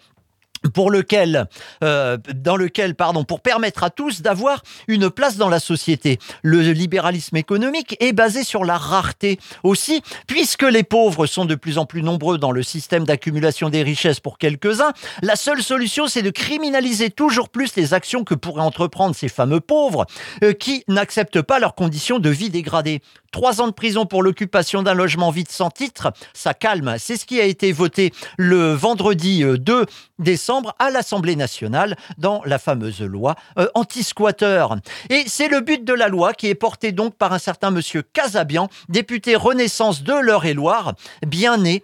pour 0.66 0.90
lequel, 0.90 1.46
euh, 1.82 2.16
dans 2.34 2.56
lequel, 2.56 2.94
pardon, 2.94 3.24
pour 3.24 3.40
permettre 3.40 3.84
à 3.84 3.90
tous 3.90 4.22
d'avoir 4.22 4.62
une 4.88 5.10
place 5.10 5.36
dans 5.36 5.48
la 5.48 5.60
société. 5.60 6.18
Le 6.42 6.60
libéralisme 6.60 7.36
économique 7.36 7.96
est 8.00 8.12
basé 8.12 8.44
sur 8.44 8.64
la 8.64 8.78
rareté 8.78 9.38
aussi, 9.62 10.02
puisque 10.26 10.62
les 10.62 10.82
pauvres 10.82 11.26
sont 11.26 11.44
de 11.44 11.54
plus 11.54 11.78
en 11.78 11.86
plus 11.86 12.02
nombreux 12.02 12.38
dans 12.38 12.52
le 12.52 12.62
système 12.62 13.04
d'accumulation 13.04 13.68
des 13.68 13.82
richesses 13.82 14.20
pour 14.20 14.38
quelques-uns. 14.38 14.92
La 15.22 15.36
seule 15.36 15.62
solution, 15.62 16.06
c'est 16.06 16.22
de 16.22 16.30
criminaliser 16.30 17.10
toujours 17.10 17.48
plus 17.48 17.76
les 17.76 17.94
actions 17.94 18.24
que 18.24 18.34
pourraient 18.34 18.62
entreprendre 18.62 19.14
ces 19.14 19.28
fameux 19.28 19.60
pauvres 19.60 20.06
euh, 20.42 20.52
qui 20.52 20.84
n'acceptent 20.88 21.42
pas 21.42 21.58
leurs 21.58 21.74
conditions 21.74 22.18
de 22.18 22.30
vie 22.30 22.50
dégradées. 22.50 23.00
Trois 23.32 23.60
ans 23.60 23.66
de 23.66 23.72
prison 23.72 24.06
pour 24.06 24.22
l'occupation 24.22 24.82
d'un 24.82 24.94
logement 24.94 25.30
vide 25.30 25.50
sans 25.50 25.70
titre, 25.70 26.12
ça 26.32 26.54
calme. 26.54 26.96
C'est 26.98 27.16
ce 27.16 27.26
qui 27.26 27.40
a 27.40 27.44
été 27.44 27.72
voté 27.72 28.12
le 28.36 28.72
vendredi 28.72 29.44
2 29.44 29.72
euh, 29.72 29.84
décembre 30.18 30.74
à 30.78 30.90
l'Assemblée 30.90 31.36
nationale 31.36 31.96
dans 32.18 32.42
la 32.44 32.58
fameuse 32.58 33.00
loi 33.02 33.36
euh, 33.58 33.68
anti-squatter. 33.74 34.66
Et 35.10 35.24
c'est 35.26 35.48
le 35.48 35.60
but 35.60 35.84
de 35.84 35.92
la 35.92 36.08
loi 36.08 36.32
qui 36.32 36.48
est 36.48 36.54
porté 36.54 36.92
donc 36.92 37.14
par 37.14 37.32
un 37.32 37.38
certain 37.38 37.70
monsieur 37.70 38.02
Casabian, 38.02 38.68
député 38.88 39.36
Renaissance 39.36 40.02
de 40.02 40.14
l'Eure-et-Loire, 40.14 40.94
bien 41.26 41.56
né 41.56 41.82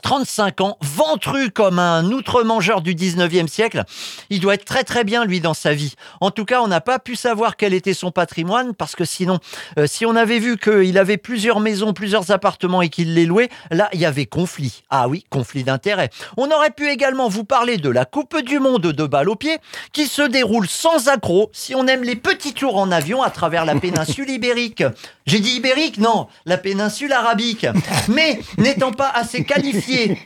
35 0.00 0.60
ans, 0.62 0.78
ventru 0.80 1.50
comme 1.50 1.78
un 1.78 2.10
outre-mangeur 2.10 2.80
du 2.80 2.94
19e 2.94 3.46
siècle. 3.46 3.84
Il 4.30 4.40
doit 4.40 4.54
être 4.54 4.64
très 4.64 4.84
très 4.84 5.04
bien 5.04 5.24
lui 5.24 5.40
dans 5.40 5.54
sa 5.54 5.74
vie. 5.74 5.94
En 6.20 6.30
tout 6.30 6.44
cas, 6.44 6.62
on 6.62 6.68
n'a 6.68 6.80
pas 6.80 6.98
pu 6.98 7.16
savoir 7.16 7.56
quel 7.56 7.74
était 7.74 7.94
son 7.94 8.10
patrimoine 8.10 8.74
parce 8.74 8.96
que 8.96 9.04
sinon, 9.04 9.38
euh, 9.78 9.86
si 9.86 10.06
on 10.06 10.16
avait 10.16 10.38
vu 10.38 10.56
qu'il 10.56 10.96
avait 10.96 11.18
plusieurs 11.18 11.60
maisons, 11.60 11.92
plusieurs 11.92 12.30
appartements 12.30 12.82
et 12.82 12.88
qu'il 12.88 13.14
les 13.14 13.26
louait, 13.26 13.50
là, 13.70 13.90
il 13.92 14.00
y 14.00 14.06
avait 14.06 14.26
conflit. 14.26 14.82
Ah 14.88 15.08
oui, 15.08 15.24
conflit 15.28 15.64
d'intérêts. 15.64 16.10
On 16.36 16.50
aurait 16.50 16.70
pu 16.70 16.88
également 16.88 17.28
vous 17.28 17.44
parler 17.44 17.76
de 17.76 17.90
la 17.90 18.04
Coupe 18.04 18.40
du 18.40 18.58
Monde 18.58 18.82
de 18.82 19.06
balle 19.06 19.28
au 19.28 19.36
pied 19.36 19.58
qui 19.92 20.06
se 20.06 20.22
déroule 20.22 20.68
sans 20.68 21.08
accroc 21.08 21.50
si 21.52 21.74
on 21.74 21.86
aime 21.86 22.02
les 22.02 22.16
petits 22.16 22.54
tours 22.54 22.76
en 22.76 22.90
avion 22.90 23.22
à 23.22 23.30
travers 23.30 23.64
la 23.64 23.74
péninsule 23.74 24.30
ibérique. 24.30 24.84
J'ai 25.26 25.40
dit 25.40 25.56
ibérique? 25.56 25.98
Non, 25.98 26.28
la 26.46 26.56
péninsule 26.56 27.12
arabique. 27.12 27.66
Mais 28.08 28.40
n'étant 28.58 28.92
pas 28.92 29.10
assez 29.14 29.44
qualifié 29.44 29.81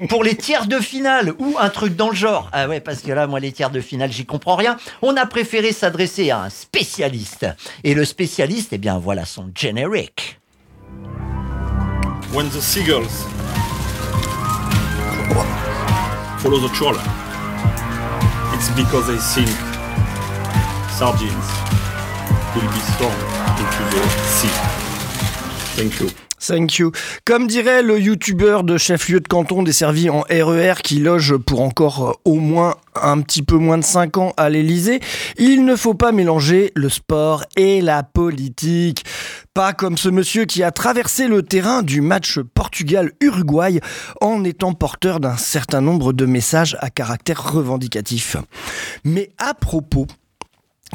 pour 0.09 0.25
les 0.25 0.37
tiers 0.37 0.67
de 0.67 0.79
finale 0.79 1.35
ou 1.39 1.57
un 1.59 1.69
truc 1.69 1.97
dans 1.97 2.11
le 2.11 2.17
genre, 2.17 2.49
ah 2.53 2.69
ouais, 2.69 2.81
parce 2.81 3.01
que 3.01 3.13
là, 3.13 3.27
moi, 3.27 3.41
les 3.41 3.53
tiers 3.53 3.71
de 3.71 3.81
finale, 3.81 4.13
j'y 4.13 4.27
comprends 4.27 4.57
rien, 4.57 4.77
on 5.03 5.17
a 5.17 5.27
préféré 5.27 5.73
s'adresser 5.73 6.31
à 6.31 6.43
un 6.43 6.51
spécialiste. 6.51 7.47
Et 7.85 7.95
le 7.95 8.05
spécialiste, 8.05 8.73
eh 8.73 8.79
bien, 8.79 8.99
voilà 8.99 9.25
son 9.25 9.51
generic. 9.55 10.41
When 12.33 12.49
the 12.51 12.61
seagulls 12.61 13.25
follow 16.39 16.59
the 16.59 16.73
trawler, 16.75 17.01
it's 18.55 18.69
because 18.71 19.07
they 19.07 19.17
think 19.17 19.49
sardines 20.91 21.51
will 22.55 22.69
be 22.69 22.83
thrown 22.97 23.13
into 23.59 23.97
the 23.97 24.09
sea. 24.25 24.49
Thank 25.77 26.01
you. 26.01 26.26
Thank 26.39 26.79
you. 26.79 26.93
Comme 27.25 27.47
dirait 27.47 27.83
le 27.83 27.99
youtubeur 27.99 28.63
de 28.63 28.77
chef-lieu 28.77 29.21
de 29.21 29.29
canton 29.29 29.63
desservi 29.63 30.11
en 30.11 30.21
RER 30.21 30.73
e 30.73 30.83
qui 30.83 30.99
loge 30.99 31.37
pour 31.37 31.63
encore 31.63 32.11
euh, 32.11 32.13
au 32.25 32.35
moins 32.35 32.77
un 33.03 33.21
petit 33.21 33.43
peu 33.43 33.57
moins 33.57 33.79
de 33.79 33.85
5 33.85 34.17
ans 34.19 34.33
à 34.37 34.49
l'Elysée, 34.49 35.01
il 35.39 35.65
ne 35.65 35.77
faut 35.77 35.95
pas 35.95 36.13
mélanger 36.13 36.73
le 36.75 36.89
sport 36.89 37.45
et 37.57 37.81
la 37.81 38.03
politique. 38.03 39.05
Pas 39.55 39.73
comme 39.73 39.97
ce 39.97 40.09
monsieur 40.09 40.45
qui 40.45 40.63
a 40.63 40.71
traversé 40.71 41.29
le 41.29 41.43
terrain 41.43 41.83
du 41.83 42.01
match 42.01 42.39
Portugal-Uruguay 42.55 43.81
en 44.21 44.45
étant 44.45 44.75
porteur 44.75 45.21
d'un 45.21 45.37
certain 45.37 45.81
nombre 45.81 46.13
de 46.13 46.27
messages 46.27 46.77
à 46.81 46.91
caractère 46.91 47.53
revendicatif. 47.53 48.37
Mais 49.05 49.31
à 49.39 49.55
propos, 49.55 50.07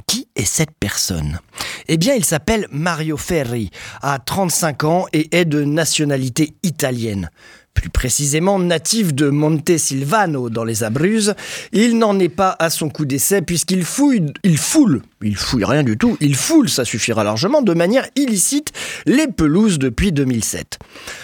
qui 0.07 0.27
est 0.35 0.45
cette 0.45 0.71
personne? 0.79 1.39
Eh 1.87 1.97
bien, 1.97 2.13
il 2.13 2.25
s'appelle 2.25 2.67
Mario 2.71 3.17
Ferri, 3.17 3.69
a 4.01 4.19
35 4.19 4.83
ans 4.83 5.05
et 5.13 5.35
est 5.35 5.45
de 5.45 5.63
nationalité 5.63 6.53
italienne 6.63 7.29
plus 7.73 7.89
précisément 7.89 8.59
natif 8.59 9.13
de 9.13 9.29
Monte 9.29 9.77
Silvano 9.77 10.49
dans 10.49 10.63
les 10.63 10.83
Abruzzes. 10.83 11.35
Il 11.71 11.97
n'en 11.97 12.19
est 12.19 12.29
pas 12.29 12.55
à 12.59 12.69
son 12.69 12.89
coup 12.89 13.05
d'essai 13.05 13.41
puisqu'il 13.41 13.85
fouille, 13.85 14.25
il 14.43 14.57
foule, 14.57 15.01
il 15.21 15.35
fouille 15.35 15.65
rien 15.65 15.83
du 15.83 15.97
tout, 15.97 16.17
il 16.19 16.35
foule, 16.35 16.69
ça 16.69 16.85
suffira 16.85 17.23
largement, 17.23 17.61
de 17.61 17.73
manière 17.73 18.07
illicite 18.15 18.71
les 19.05 19.27
pelouses 19.27 19.79
depuis 19.79 20.11
2007. 20.11 20.79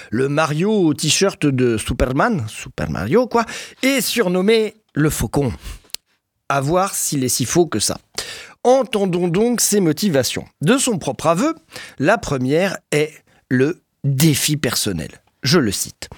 Le 0.09 0.29
Mario 0.29 0.71
au 0.71 0.93
t-shirt 0.93 1.45
de 1.45 1.77
Superman, 1.77 2.45
Super 2.47 2.89
Mario 2.89 3.27
quoi, 3.27 3.45
est 3.83 4.01
surnommé 4.01 4.75
le 4.93 5.09
Faucon. 5.09 5.51
À 6.50 6.62
voir 6.62 6.95
s'il 6.95 7.25
est 7.25 7.29
si 7.29 7.43
faux 7.43 7.65
que 7.65 7.79
ça. 7.79 7.97
Entendons 8.67 9.29
donc 9.29 9.62
ses 9.62 9.79
motivations. 9.79 10.43
De 10.59 10.77
son 10.77 10.97
propre 10.97 11.27
aveu, 11.27 11.55
la 12.00 12.17
première 12.17 12.77
est 12.91 13.13
le 13.47 13.81
défi 14.03 14.57
personnel. 14.57 15.07
Je 15.41 15.57
le 15.57 15.71
cite. 15.71 16.09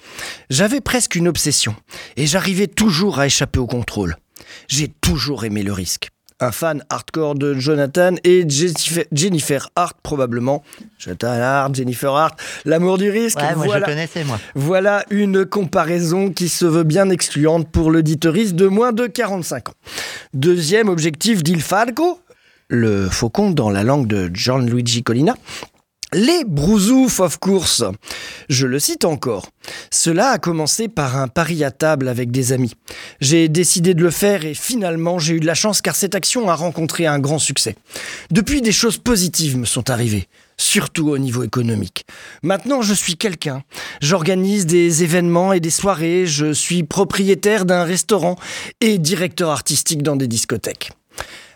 J'avais 0.50 0.80
presque 0.80 1.14
une 1.14 1.28
obsession, 1.28 1.76
et 2.16 2.26
j'arrivais 2.26 2.66
toujours 2.66 3.20
à 3.20 3.26
échapper 3.26 3.60
au 3.60 3.68
contrôle. 3.68 4.16
J'ai 4.66 4.88
toujours 4.88 5.44
aimé 5.44 5.62
le 5.62 5.72
risque. 5.72 6.08
Un 6.40 6.50
fan 6.50 6.82
hardcore 6.90 7.36
de 7.36 7.54
Jonathan 7.54 8.16
et 8.24 8.44
Jennifer 9.12 9.70
Hart, 9.76 9.98
probablement. 10.02 10.64
Jonathan 10.98 11.28
Hart, 11.28 11.72
Jennifer 11.76 12.12
Hart, 12.12 12.40
l'amour 12.64 12.98
du 12.98 13.10
risque. 13.10 13.38
Ouais, 13.38 13.54
moi 13.54 13.66
voilà, 13.66 13.86
je 13.86 13.92
connaissais, 13.92 14.24
moi. 14.24 14.40
Voilà 14.56 15.04
une 15.10 15.46
comparaison 15.46 16.30
qui 16.30 16.48
se 16.48 16.64
veut 16.64 16.82
bien 16.82 17.10
excluante 17.10 17.70
pour 17.70 17.92
l'auditoriste 17.92 18.56
de 18.56 18.66
moins 18.66 18.90
de 18.90 19.06
45 19.06 19.68
ans. 19.68 19.74
Deuxième 20.34 20.88
objectif 20.88 21.44
d'Il 21.44 21.62
Falco, 21.62 22.18
le 22.70 23.08
faucon 23.08 23.50
dans 23.50 23.68
la 23.68 23.82
langue 23.82 24.06
de 24.06 24.30
Gianluigi 24.32 25.02
Colina, 25.02 25.34
les 26.12 26.44
brousoufs, 26.44 27.20
of 27.20 27.38
course. 27.38 27.84
Je 28.48 28.66
le 28.66 28.78
cite 28.78 29.04
encore. 29.04 29.48
Cela 29.92 30.30
a 30.30 30.38
commencé 30.38 30.88
par 30.88 31.16
un 31.16 31.28
pari 31.28 31.62
à 31.64 31.70
table 31.72 32.08
avec 32.08 32.30
des 32.30 32.52
amis. 32.52 32.72
J'ai 33.20 33.48
décidé 33.48 33.94
de 33.94 34.02
le 34.02 34.10
faire 34.10 34.44
et 34.44 34.54
finalement 34.54 35.18
j'ai 35.18 35.34
eu 35.34 35.40
de 35.40 35.46
la 35.46 35.54
chance 35.54 35.80
car 35.82 35.94
cette 35.96 36.14
action 36.14 36.48
a 36.48 36.54
rencontré 36.54 37.06
un 37.06 37.18
grand 37.18 37.38
succès. 37.38 37.74
Depuis, 38.30 38.62
des 38.62 38.72
choses 38.72 38.98
positives 38.98 39.58
me 39.58 39.66
sont 39.66 39.90
arrivées 39.90 40.28
surtout 40.56 41.08
au 41.08 41.16
niveau 41.16 41.42
économique. 41.42 42.04
Maintenant, 42.42 42.82
je 42.82 42.92
suis 42.92 43.16
quelqu'un. 43.16 43.62
J'organise 44.02 44.66
des 44.66 45.02
événements 45.02 45.54
et 45.54 45.60
des 45.60 45.70
soirées, 45.70 46.26
je 46.26 46.52
suis 46.52 46.82
propriétaire 46.82 47.64
d'un 47.64 47.82
restaurant 47.82 48.36
et 48.82 48.98
directeur 48.98 49.48
artistique 49.48 50.02
dans 50.02 50.16
des 50.16 50.28
discothèques. 50.28 50.90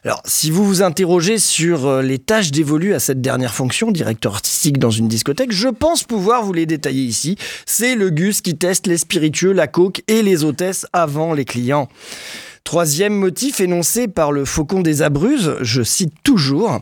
Alors, 0.05 0.21
si 0.27 0.51
vous 0.51 0.67
vous 0.67 0.83
interrogez 0.83 1.39
sur 1.39 1.87
euh, 1.87 2.03
les 2.03 2.19
tâches 2.19 2.51
dévolues 2.51 2.93
à 2.93 3.01
cette 3.01 3.23
dernière 3.23 3.55
fonction, 3.55 3.91
directeur 3.91 4.35
artistique 4.35 4.79
dans 4.79 4.91
une 4.91 5.09
discothèque, 5.09 5.51
je 5.51 5.69
pense 5.69 6.05
pouvoir 6.05 6.45
vous 6.45 6.53
les 6.53 6.67
détailler 6.67 7.05
ici. 7.05 7.39
C'est 7.65 7.95
le 7.95 8.11
Gus 8.11 8.43
qui 8.43 8.55
teste 8.55 8.87
les 8.87 8.99
spiritueux, 8.99 9.53
la 9.53 9.67
coke 9.67 10.03
et 10.07 10.23
les 10.23 10.45
hôtesses 10.45 10.87
avant 10.93 11.33
les 11.33 11.47
clients. 11.47 11.89
Troisième 12.65 13.15
motif 13.15 13.61
énoncé 13.61 14.07
par 14.07 14.31
le 14.31 14.45
Faucon 14.45 14.83
des 14.83 15.01
Abruzzes, 15.01 15.57
je 15.63 15.83
cite 15.83 16.13
toujours, 16.23 16.81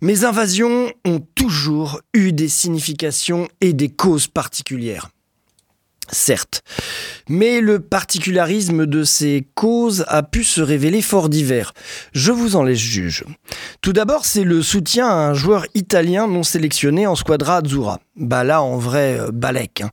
Mes 0.00 0.24
invasions 0.24 0.92
ont 1.04 1.20
toujours 1.34 2.00
eu 2.14 2.32
des 2.32 2.48
significations 2.48 3.48
et 3.60 3.72
des 3.72 3.88
causes 3.88 4.28
particulières 4.28 5.10
certes. 6.12 6.62
Mais 7.28 7.60
le 7.60 7.80
particularisme 7.80 8.86
de 8.86 9.04
ces 9.04 9.46
causes 9.54 10.04
a 10.08 10.22
pu 10.22 10.44
se 10.44 10.60
révéler 10.60 11.02
fort 11.02 11.28
divers. 11.28 11.72
Je 12.12 12.32
vous 12.32 12.56
en 12.56 12.62
laisse 12.62 12.78
juge. 12.78 13.24
Tout 13.80 13.92
d'abord, 13.92 14.24
c'est 14.24 14.44
le 14.44 14.62
soutien 14.62 15.08
à 15.08 15.14
un 15.14 15.34
joueur 15.34 15.66
italien 15.74 16.28
non 16.28 16.42
sélectionné 16.42 17.06
en 17.06 17.16
squadra 17.16 17.58
Azzurra. 17.58 18.00
Bah 18.16 18.44
là, 18.44 18.62
en 18.62 18.76
vrai, 18.76 19.18
euh, 19.18 19.30
Balek. 19.32 19.80
Hein. 19.80 19.90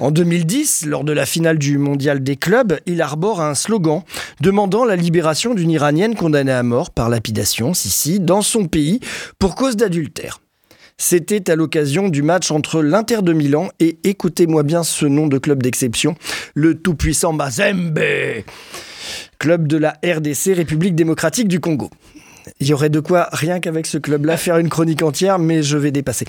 En 0.00 0.10
2010, 0.10 0.86
lors 0.86 1.04
de 1.04 1.12
la 1.12 1.24
finale 1.24 1.56
du 1.56 1.78
mondial 1.78 2.22
des 2.22 2.36
clubs, 2.36 2.78
il 2.86 3.00
arbore 3.00 3.40
un 3.40 3.54
slogan 3.54 4.02
demandant 4.40 4.84
la 4.84 4.96
libération 4.96 5.54
d'une 5.54 5.70
Iranienne 5.70 6.16
condamnée 6.16 6.50
à 6.50 6.64
mort 6.64 6.90
par 6.90 7.08
lapidation, 7.08 7.74
Sissi, 7.74 8.18
dans 8.18 8.42
son 8.42 8.66
pays 8.66 8.98
pour 9.38 9.54
cause 9.54 9.76
d'adultère. 9.76 10.40
C'était 10.96 11.50
à 11.50 11.56
l'occasion 11.56 12.08
du 12.08 12.22
match 12.22 12.50
entre 12.50 12.80
l'Inter 12.80 13.22
de 13.22 13.32
Milan 13.32 13.68
et, 13.80 13.98
écoutez-moi 14.04 14.62
bien 14.62 14.84
ce 14.84 15.06
nom 15.06 15.26
de 15.26 15.38
club 15.38 15.62
d'exception, 15.62 16.14
le 16.54 16.76
tout-puissant 16.76 17.32
Mazembe, 17.32 17.98
club 19.38 19.66
de 19.66 19.76
la 19.76 19.98
RDC, 20.04 20.54
République 20.54 20.94
démocratique 20.94 21.48
du 21.48 21.58
Congo. 21.58 21.90
Il 22.60 22.68
y 22.68 22.72
aurait 22.72 22.90
de 22.90 23.00
quoi, 23.00 23.28
rien 23.32 23.58
qu'avec 23.58 23.86
ce 23.86 23.98
club-là, 23.98 24.36
faire 24.36 24.58
une 24.58 24.68
chronique 24.68 25.02
entière, 25.02 25.38
mais 25.38 25.62
je 25.62 25.78
vais 25.78 25.90
dépasser. 25.90 26.26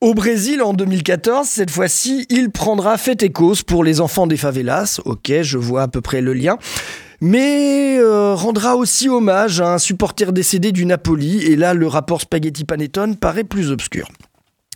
Au 0.00 0.12
Brésil, 0.12 0.60
en 0.60 0.74
2014, 0.74 1.46
cette 1.46 1.70
fois-ci, 1.70 2.26
il 2.28 2.50
prendra 2.50 2.98
fait 2.98 3.22
et 3.22 3.30
cause 3.30 3.62
pour 3.62 3.84
les 3.84 4.00
enfants 4.00 4.26
des 4.26 4.36
favelas. 4.36 5.00
Ok, 5.04 5.32
je 5.42 5.58
vois 5.58 5.82
à 5.82 5.88
peu 5.88 6.00
près 6.00 6.20
le 6.20 6.34
lien 6.34 6.58
mais 7.22 7.98
euh, 8.00 8.34
rendra 8.34 8.74
aussi 8.74 9.08
hommage 9.08 9.60
à 9.60 9.72
un 9.72 9.78
supporter 9.78 10.32
décédé 10.32 10.72
du 10.72 10.84
Napoli, 10.84 11.44
et 11.44 11.54
là 11.54 11.72
le 11.72 11.86
rapport 11.86 12.20
Spaghetti 12.20 12.64
Panettone 12.64 13.16
paraît 13.16 13.44
plus 13.44 13.70
obscur. 13.70 14.08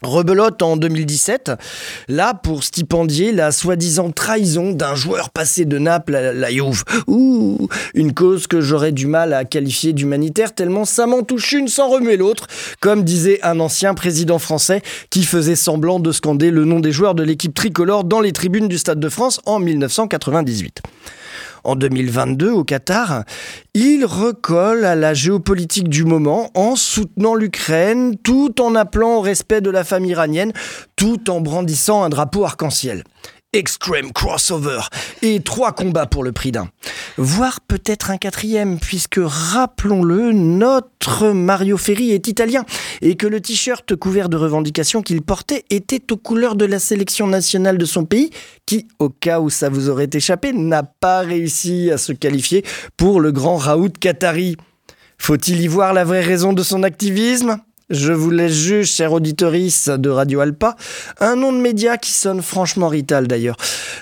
Rebelote 0.03 0.63
en 0.63 0.77
2017, 0.77 1.53
là 2.07 2.35
pour 2.35 2.63
stipendier 2.63 3.33
la 3.33 3.51
soi-disant 3.51 4.13
trahison 4.13 4.71
d'un 4.71 4.95
joueur 4.95 5.31
passé 5.31 5.65
de 5.65 5.79
Naples 5.79 6.15
à 6.15 6.33
la 6.33 6.51
Juve. 6.51 6.85
Ouh, 7.09 7.67
une 7.95 8.15
cause 8.15 8.47
que 8.47 8.61
j'aurais 8.61 8.93
du 8.93 9.09
mal 9.09 9.33
à 9.33 9.45
qualifier 9.45 9.93
d'humanitaire 9.93 10.55
tellement 10.55 10.85
ça 10.85 11.07
m'en 11.07 11.23
touche 11.23 11.51
une 11.53 11.67
sans 11.67 11.89
remuer 11.89 12.17
l'autre, 12.17 12.47
comme 12.79 13.03
disait 13.03 13.41
un 13.43 13.59
ancien 13.59 13.95
président 13.95 14.39
français 14.39 14.83
qui 15.11 15.25
faisait 15.25 15.57
semblant 15.57 15.99
de 15.99 16.13
scander 16.13 16.53
le 16.53 16.65
nom 16.65 16.79
des 16.79 16.93
joueurs 16.93 17.17
de 17.17 17.25
l'équipe 17.25 17.55
tricolore 17.55 18.05
dans 18.05 18.21
les 18.21 18.33
tribunes 18.33 18.69
du 18.69 18.79
Stade 18.79 19.01
de 19.01 19.09
France 19.09 19.41
en 19.47 19.59
1998 19.59 20.83
en 21.67 21.77
2022 21.77 22.51
au 22.51 22.65
Qatar, 22.65 23.25
il 23.75 24.05
recolle 24.05 24.85
à 24.85 24.95
la 24.95 25.15
géopolitique 25.15 25.89
du 25.89 26.05
moment 26.05 26.51
en 26.55 26.77
soutenant 26.77 27.35
l'Ukraine 27.35 28.17
tout 28.17 28.61
en 28.61 28.75
appelant 28.75 29.17
au 29.17 29.21
respect 29.21 29.61
de 29.61 29.71
la 29.71 29.85
famille 29.85 30.13
iranienne, 30.13 30.53
tout 30.95 31.29
en 31.29 31.41
brandissant 31.41 32.05
un 32.05 32.09
drapeau 32.09 32.45
arc-en-ciel. 32.45 33.05
Extreme 33.57 34.13
Crossover 34.13 34.81
et 35.23 35.41
trois 35.41 35.73
combats 35.73 36.05
pour 36.05 36.23
le 36.23 36.33
prix 36.33 36.53
d'un. 36.53 36.69
Voire 37.17 37.61
peut-être 37.63 38.11
un 38.11 38.19
quatrième, 38.19 38.79
puisque 38.79 39.19
rappelons-le, 39.19 40.33
notre 40.33 41.31
Mario 41.31 41.79
Ferri 41.79 42.11
est 42.11 42.29
italien 42.29 42.67
et 43.01 43.17
que 43.17 43.27
le 43.27 43.41
t-shirt 43.41 43.97
couvert 43.97 44.29
de 44.29 44.37
revendications 44.37 45.01
qu'il 45.01 45.23
portait 45.23 45.65
était 45.71 46.13
aux 46.13 46.19
couleurs 46.19 46.55
de 46.55 46.67
la 46.67 46.79
sélection 46.79 47.27
nationale 47.27 47.79
de 47.79 47.87
son 47.87 48.05
pays, 48.05 48.29
qui, 48.67 48.89
au 48.99 49.09
cas 49.09 49.41
où 49.41 49.49
ça 49.49 49.71
vous 49.71 49.89
aurait 49.89 50.11
échappé, 50.13 50.53
n'a 50.53 50.83
pas 50.83 51.21
réussi 51.21 51.91
à 51.91 51.97
se 51.97 52.13
qualifier 52.13 52.63
pour 52.99 53.21
le 53.21 53.33
grand 53.33 53.57
Raoult 53.57 53.93
Qatari. 53.99 54.59
Faut-il 55.17 55.63
y 55.63 55.67
voir 55.67 55.95
la 55.95 56.05
vraie 56.05 56.21
raison 56.21 56.53
de 56.53 56.63
son 56.63 56.83
activisme? 56.83 57.57
Je 57.89 58.13
vous 58.13 58.31
laisse 58.31 58.53
juger, 58.53 58.85
cher 58.85 59.13
auditorice 59.13 59.89
de 59.89 60.11
Radio 60.11 60.41
Alpa, 60.41 60.77
un 61.21 61.37
nom 61.37 61.53
de 61.53 61.59
média 61.59 61.97
qui 61.99 62.11
sonne 62.11 62.43
franchement 62.43 62.89
rital 62.89 63.29
d'ailleurs. 63.29 63.57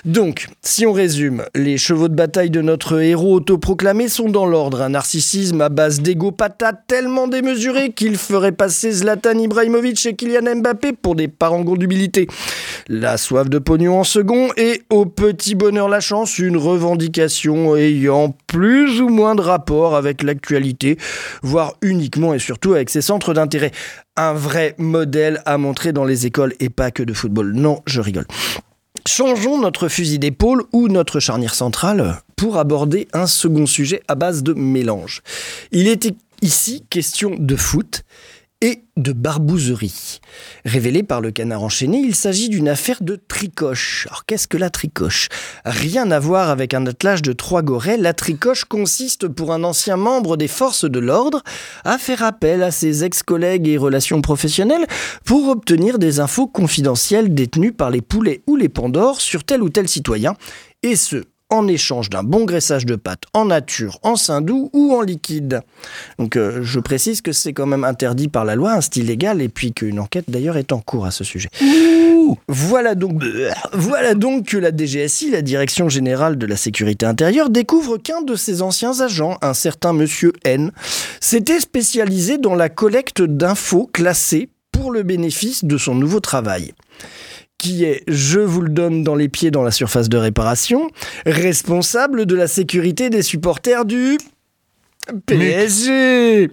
Donc, 0.05 0.47
si 0.63 0.85
on 0.87 0.91
résume, 0.91 1.43
les 1.53 1.77
chevaux 1.77 2.07
de 2.07 2.15
bataille 2.15 2.49
de 2.49 2.61
notre 2.61 2.99
héros 2.99 3.35
autoproclamé 3.35 4.07
sont 4.07 4.29
dans 4.29 4.47
l'ordre. 4.47 4.81
Un 4.81 4.89
narcissisme 4.89 5.61
à 5.61 5.69
base 5.69 6.01
d'égo 6.01 6.31
patate 6.31 6.81
tellement 6.87 7.27
démesuré 7.27 7.91
qu'il 7.91 8.17
ferait 8.17 8.51
passer 8.51 8.91
Zlatan 8.91 9.37
Ibrahimovic 9.37 10.03
et 10.05 10.15
Kylian 10.15 10.55
Mbappé 10.57 10.93
pour 10.93 11.15
des 11.15 11.27
parangons 11.27 11.75
d'humilité. 11.75 12.27
La 12.87 13.17
soif 13.17 13.49
de 13.49 13.59
pognon 13.59 13.99
en 13.99 14.03
second 14.03 14.49
et 14.57 14.81
au 14.89 15.05
petit 15.05 15.55
bonheur 15.55 15.89
la 15.89 15.99
chance, 15.99 16.39
une 16.39 16.57
revendication 16.57 17.75
ayant 17.75 18.35
plus 18.47 19.01
ou 19.01 19.09
moins 19.09 19.35
de 19.35 19.41
rapport 19.41 19.95
avec 19.95 20.23
l'actualité, 20.23 20.97
voire 21.41 21.75
uniquement 21.81 22.33
et 22.33 22.39
surtout 22.39 22.73
avec 22.73 22.89
ses 22.89 23.01
centres 23.01 23.33
d'intérêt 23.33 23.71
un 24.15 24.33
vrai 24.33 24.75
modèle 24.77 25.41
à 25.45 25.57
montrer 25.57 25.93
dans 25.93 26.05
les 26.05 26.25
écoles 26.25 26.53
et 26.59 26.69
pas 26.69 26.91
que 26.91 27.03
de 27.03 27.13
football. 27.13 27.53
Non, 27.53 27.81
je 27.85 28.01
rigole. 28.01 28.27
Changeons 29.07 29.59
notre 29.59 29.87
fusil 29.87 30.19
d'épaule 30.19 30.63
ou 30.71 30.87
notre 30.87 31.19
charnière 31.19 31.53
centrale 31.53 32.21
pour 32.35 32.57
aborder 32.57 33.07
un 33.13 33.27
second 33.27 33.65
sujet 33.65 34.01
à 34.07 34.15
base 34.15 34.41
de 34.41 34.53
mélange. 34.53 35.21
Il 35.71 35.87
était 35.87 36.15
ici 36.41 36.83
question 36.89 37.35
de 37.37 37.55
foot 37.55 38.03
de 38.97 39.11
barbouzerie. 39.11 40.19
Révélé 40.63 41.03
par 41.03 41.19
le 41.21 41.31
canard 41.31 41.63
enchaîné, 41.63 41.99
il 41.99 42.15
s'agit 42.15 42.49
d'une 42.49 42.69
affaire 42.69 43.01
de 43.01 43.15
tricoche. 43.15 44.07
Alors 44.09 44.25
qu'est-ce 44.25 44.47
que 44.47 44.57
la 44.57 44.69
tricoche? 44.69 45.27
Rien 45.65 46.09
à 46.11 46.19
voir 46.19 46.49
avec 46.49 46.73
un 46.73 46.85
attelage 46.85 47.21
de 47.21 47.33
trois 47.33 47.61
gorées, 47.61 47.97
la 47.97 48.13
tricoche 48.13 48.65
consiste 48.65 49.27
pour 49.27 49.51
un 49.51 49.63
ancien 49.63 49.97
membre 49.97 50.37
des 50.37 50.47
forces 50.47 50.85
de 50.85 50.99
l'ordre 50.99 51.43
à 51.83 51.97
faire 51.97 52.23
appel 52.23 52.63
à 52.63 52.71
ses 52.71 53.03
ex-collègues 53.03 53.67
et 53.67 53.77
relations 53.77 54.21
professionnelles 54.21 54.87
pour 55.25 55.49
obtenir 55.49 55.99
des 55.99 56.19
infos 56.19 56.47
confidentielles 56.47 57.33
détenues 57.33 57.73
par 57.73 57.89
les 57.89 58.01
poulets 58.01 58.43
ou 58.47 58.55
les 58.55 58.69
pandores 58.69 59.19
sur 59.21 59.43
tel 59.43 59.61
ou 59.61 59.69
tel 59.69 59.87
citoyen, 59.87 60.35
et 60.83 60.95
ce, 60.95 61.23
en 61.49 61.67
échange 61.67 62.09
d'un 62.09 62.23
bon 62.23 62.45
graissage 62.45 62.85
de 62.85 62.95
pâte 62.95 63.23
en 63.33 63.45
nature, 63.45 63.99
en 64.03 64.15
sein 64.15 64.41
doux 64.41 64.69
ou 64.73 64.93
en 64.93 65.01
liquide. 65.01 65.61
Donc 66.17 66.35
euh, 66.35 66.63
je 66.63 66.79
précise 66.79 67.21
que 67.21 67.31
c'est 67.31 67.53
quand 67.53 67.65
même 67.65 67.83
interdit 67.83 68.27
par 68.27 68.45
la 68.45 68.55
loi, 68.55 68.73
un 68.73 68.81
style 68.81 69.05
légal, 69.05 69.41
et 69.41 69.49
puis 69.49 69.73
qu'une 69.73 69.99
enquête 69.99 70.25
d'ailleurs 70.27 70.57
est 70.57 70.71
en 70.71 70.79
cours 70.79 71.05
à 71.05 71.11
ce 71.11 71.23
sujet. 71.23 71.49
Voilà 72.47 72.95
donc, 72.95 73.23
voilà 73.73 74.15
donc 74.15 74.47
que 74.47 74.57
la 74.57 74.75
DGSI, 74.75 75.29
la 75.29 75.43
Direction 75.43 75.89
Générale 75.89 76.37
de 76.37 76.45
la 76.47 76.55
Sécurité 76.57 77.05
Intérieure, 77.05 77.49
découvre 77.49 77.97
qu'un 77.97 78.21
de 78.21 78.35
ses 78.35 78.61
anciens 78.61 78.99
agents, 79.01 79.37
un 79.41 79.53
certain 79.53 79.93
monsieur 79.93 80.33
N, 80.43 80.71
s'était 81.19 81.59
spécialisé 81.59 82.37
dans 82.37 82.55
la 82.55 82.69
collecte 82.69 83.21
d'infos 83.21 83.89
classées 83.93 84.49
pour 84.71 84.91
le 84.91 85.03
bénéfice 85.03 85.63
de 85.65 85.77
son 85.77 85.95
nouveau 85.95 86.19
travail 86.19 86.73
qui 87.57 87.83
est, 87.83 88.03
je 88.07 88.39
vous 88.39 88.61
le 88.61 88.69
donne 88.69 89.03
dans 89.03 89.15
les 89.15 89.29
pieds 89.29 89.51
dans 89.51 89.63
la 89.63 89.71
surface 89.71 90.09
de 90.09 90.17
réparation, 90.17 90.89
responsable 91.25 92.25
de 92.25 92.35
la 92.35 92.47
sécurité 92.47 93.09
des 93.09 93.21
supporters 93.21 93.85
du 93.85 94.17
PSG. 95.25 96.49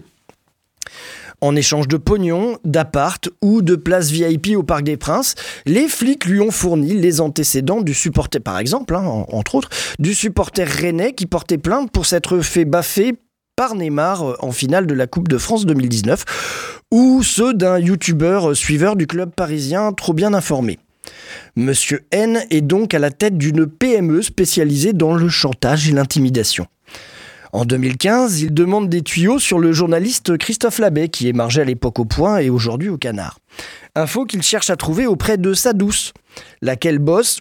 En 1.40 1.56
échange 1.56 1.88
de 1.88 1.96
pognon, 1.96 2.58
d'appart 2.64 3.28
ou 3.42 3.62
de 3.62 3.74
places 3.74 4.12
VIP 4.12 4.56
au 4.56 4.62
Parc 4.62 4.84
des 4.84 4.96
Princes, 4.96 5.34
les 5.66 5.88
flics 5.88 6.24
lui 6.26 6.40
ont 6.40 6.52
fourni 6.52 6.94
les 6.94 7.20
antécédents 7.20 7.80
du 7.80 7.94
supporter, 7.94 8.38
par 8.38 8.60
exemple, 8.60 8.94
hein, 8.94 9.26
entre 9.28 9.56
autres, 9.56 9.68
du 9.98 10.14
supporter 10.14 10.68
rennais 10.68 11.14
qui 11.14 11.26
portait 11.26 11.58
plainte 11.58 11.90
pour 11.90 12.06
s'être 12.06 12.38
fait 12.40 12.64
baffer 12.64 13.14
par 13.56 13.74
Neymar 13.74 14.22
euh, 14.22 14.36
en 14.38 14.52
finale 14.52 14.86
de 14.86 14.94
la 14.94 15.08
Coupe 15.08 15.26
de 15.26 15.36
France 15.36 15.66
2019, 15.66 16.80
ou 16.92 17.24
ceux 17.24 17.54
d'un 17.54 17.78
youtubeur 17.78 18.54
suiveur 18.56 18.94
du 18.94 19.08
club 19.08 19.32
parisien 19.34 19.92
trop 19.92 20.12
bien 20.12 20.34
informé. 20.34 20.78
Monsieur 21.56 22.04
N 22.10 22.44
est 22.50 22.60
donc 22.60 22.94
à 22.94 22.98
la 22.98 23.10
tête 23.10 23.38
d'une 23.38 23.66
PME 23.66 24.22
spécialisée 24.22 24.92
dans 24.92 25.14
le 25.14 25.28
chantage 25.28 25.88
et 25.88 25.92
l'intimidation. 25.92 26.66
En 27.52 27.66
2015, 27.66 28.40
il 28.40 28.54
demande 28.54 28.88
des 28.88 29.02
tuyaux 29.02 29.38
sur 29.38 29.58
le 29.58 29.72
journaliste 29.72 30.38
Christophe 30.38 30.78
Labbé, 30.78 31.08
qui 31.10 31.28
émargeait 31.28 31.60
à 31.60 31.66
l'époque 31.66 31.98
au 31.98 32.06
Point 32.06 32.38
et 32.38 32.48
aujourd'hui 32.48 32.88
au 32.88 32.96
Canard. 32.96 33.38
Info 33.94 34.24
qu'il 34.24 34.42
cherche 34.42 34.70
à 34.70 34.76
trouver 34.76 35.06
auprès 35.06 35.36
de 35.36 35.52
sa 35.52 35.74
douce, 35.74 36.14
laquelle 36.62 36.98
bosse 36.98 37.40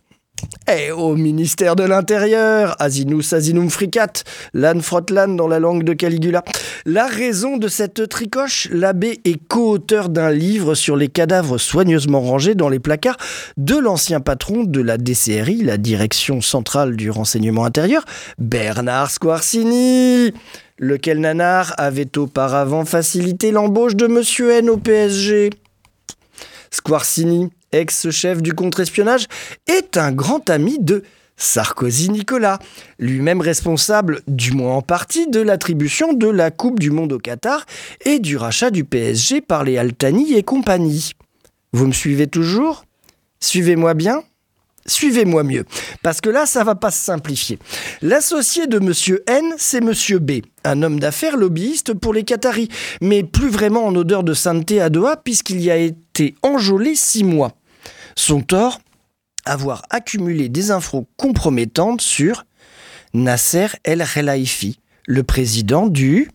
et 0.72 0.92
au 0.92 1.16
ministère 1.16 1.76
de 1.76 1.84
l'Intérieur, 1.84 2.76
Asinus 2.80 3.34
Asinum 3.34 3.70
Fricat, 3.70 4.24
l'âne 4.54 4.82
frotte 4.82 5.10
l'âne 5.10 5.36
dans 5.36 5.48
la 5.48 5.60
langue 5.60 5.84
de 5.84 5.94
Caligula. 5.94 6.44
La 6.86 7.08
raison 7.08 7.58
de 7.58 7.68
cette 7.68 8.08
tricoche, 8.08 8.70
l'abbé 8.72 9.20
est 9.26 9.40
co-auteur 9.48 10.10
d'un 10.10 10.32
livre 10.32 10.76
sur 10.76 10.96
les 10.96 11.08
cadavres 11.08 11.58
soigneusement 11.58 12.22
rangés 12.22 12.56
dans 12.56 12.70
les 12.70 12.80
placards 12.80 13.18
de 13.58 13.78
l'ancien 13.78 14.20
patron 14.20 14.64
de 14.64 14.82
la 14.82 14.98
DCRI, 14.98 15.64
la 15.64 15.78
Direction 15.78 16.42
Centrale 16.42 16.96
du 16.96 17.10
Renseignement 17.10 17.66
Intérieur, 17.66 18.06
Bernard 18.38 19.12
Squarcini 19.12 20.34
lequel 20.78 21.20
nanar 21.20 21.76
avait 21.78 22.18
auparavant 22.18 22.86
facilité 22.86 23.52
l'embauche 23.52 23.96
de 23.96 24.08
Monsieur 24.08 24.52
N 24.52 24.70
au 24.70 24.78
PSG. 24.78 25.52
Squarcini, 26.72 27.52
ex-chef 27.72 28.42
du 28.42 28.54
contre-espionnage, 28.54 29.28
est 29.68 29.98
un 29.98 30.12
grand 30.12 30.50
ami 30.50 30.78
de 30.80 31.04
Sarkozy 31.38 32.12
Nicolas, 32.12 32.60
lui-même 33.00 33.42
responsable, 33.42 34.22
du 34.28 34.52
moins 34.52 34.76
en 34.76 34.82
partie, 34.82 35.28
de 35.28 35.40
l'attribution 35.40 36.14
de 36.14 36.28
la 36.28 36.52
Coupe 36.52 36.80
du 36.80 36.92
Monde 36.92 37.14
au 37.14 37.18
Qatar 37.18 37.66
et 38.06 38.20
du 38.20 38.38
rachat 38.38 38.70
du 38.70 38.84
PSG 38.84 39.42
par 39.42 39.64
les 39.64 39.78
Altani 39.78 40.34
et 40.36 40.44
compagnie. 40.44 41.14
Vous 41.74 41.88
me 41.88 41.94
suivez 41.94 42.28
toujours? 42.28 42.86
Suivez-moi 43.40 43.96
bien? 43.96 44.22
Suivez-moi 44.88 45.44
mieux, 45.44 45.64
parce 46.02 46.22
que 46.22 46.30
là, 46.30 46.48
ça 46.48 46.64
va 46.64 46.74
pas 46.74 46.90
se 46.90 47.04
simplifier. 47.04 47.60
L'associé 48.02 48.66
de 48.66 48.80
Monsieur 48.80 49.24
N, 49.28 49.54
c'est 49.58 49.80
Monsieur 49.80 50.18
B, 50.18 50.42
un 50.64 50.82
homme 50.82 51.00
d'affaires 51.00 51.38
lobbyiste 51.38 51.94
pour 51.94 52.16
les 52.16 52.24
Qataris, 52.24 52.68
mais 53.00 53.24
plus 53.24 53.50
vraiment 53.50 53.86
en 53.86 53.96
odeur 53.96 54.24
de 54.24 54.34
sainteté 54.34 54.82
à 54.82 54.90
Doha, 54.90 55.18
puisqu'il 55.18 55.62
y 55.62 55.70
a 55.70 55.78
été 55.78 56.34
enjolé 56.42 56.96
six 56.96 57.24
mois. 57.24 57.54
Son 58.16 58.42
tort 58.42 58.80
Avoir 59.46 59.84
accumulé 59.90 60.50
des 60.50 60.70
infos 60.70 61.08
compromettantes 61.18 62.02
sur 62.02 62.46
Nasser 63.14 63.68
El 63.84 64.06
Khelaifi, 64.06 64.80
le 65.08 65.24
président 65.24 65.88
du 65.88 66.30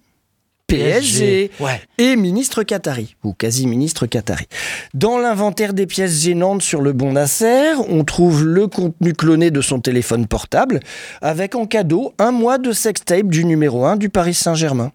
PSG, 0.67 1.53
et 1.99 2.17
ministre 2.17 2.65
qatari, 2.65 3.15
ou 3.23 3.33
quasi-ministre 3.33 4.07
qatari. 4.07 4.47
Dans 4.95 5.19
l'inventaire 5.19 5.73
des 5.73 5.87
pièces 5.87 6.23
gênantes 6.23 6.63
sur 6.63 6.81
le 6.81 6.93
bon 6.93 7.13
Nasser, 7.13 7.75
on 7.89 8.03
trouve 8.03 8.45
le 8.45 8.67
contenu 8.67 9.13
cloné 9.13 9.53
de 9.53 9.61
son 9.61 9.81
téléphone 9.81 10.27
portable, 10.27 10.81
avec 11.23 11.55
en 11.55 11.67
cadeau 11.67 12.13
un 12.19 12.33
mois 12.33 12.59
de 12.59 12.73
sextape 12.73 13.29
du 13.29 13.45
numéro 13.45 13.85
1 13.85 13.97
du 13.97 14.09
Paris 14.09 14.35
Saint-Germain 14.35 14.93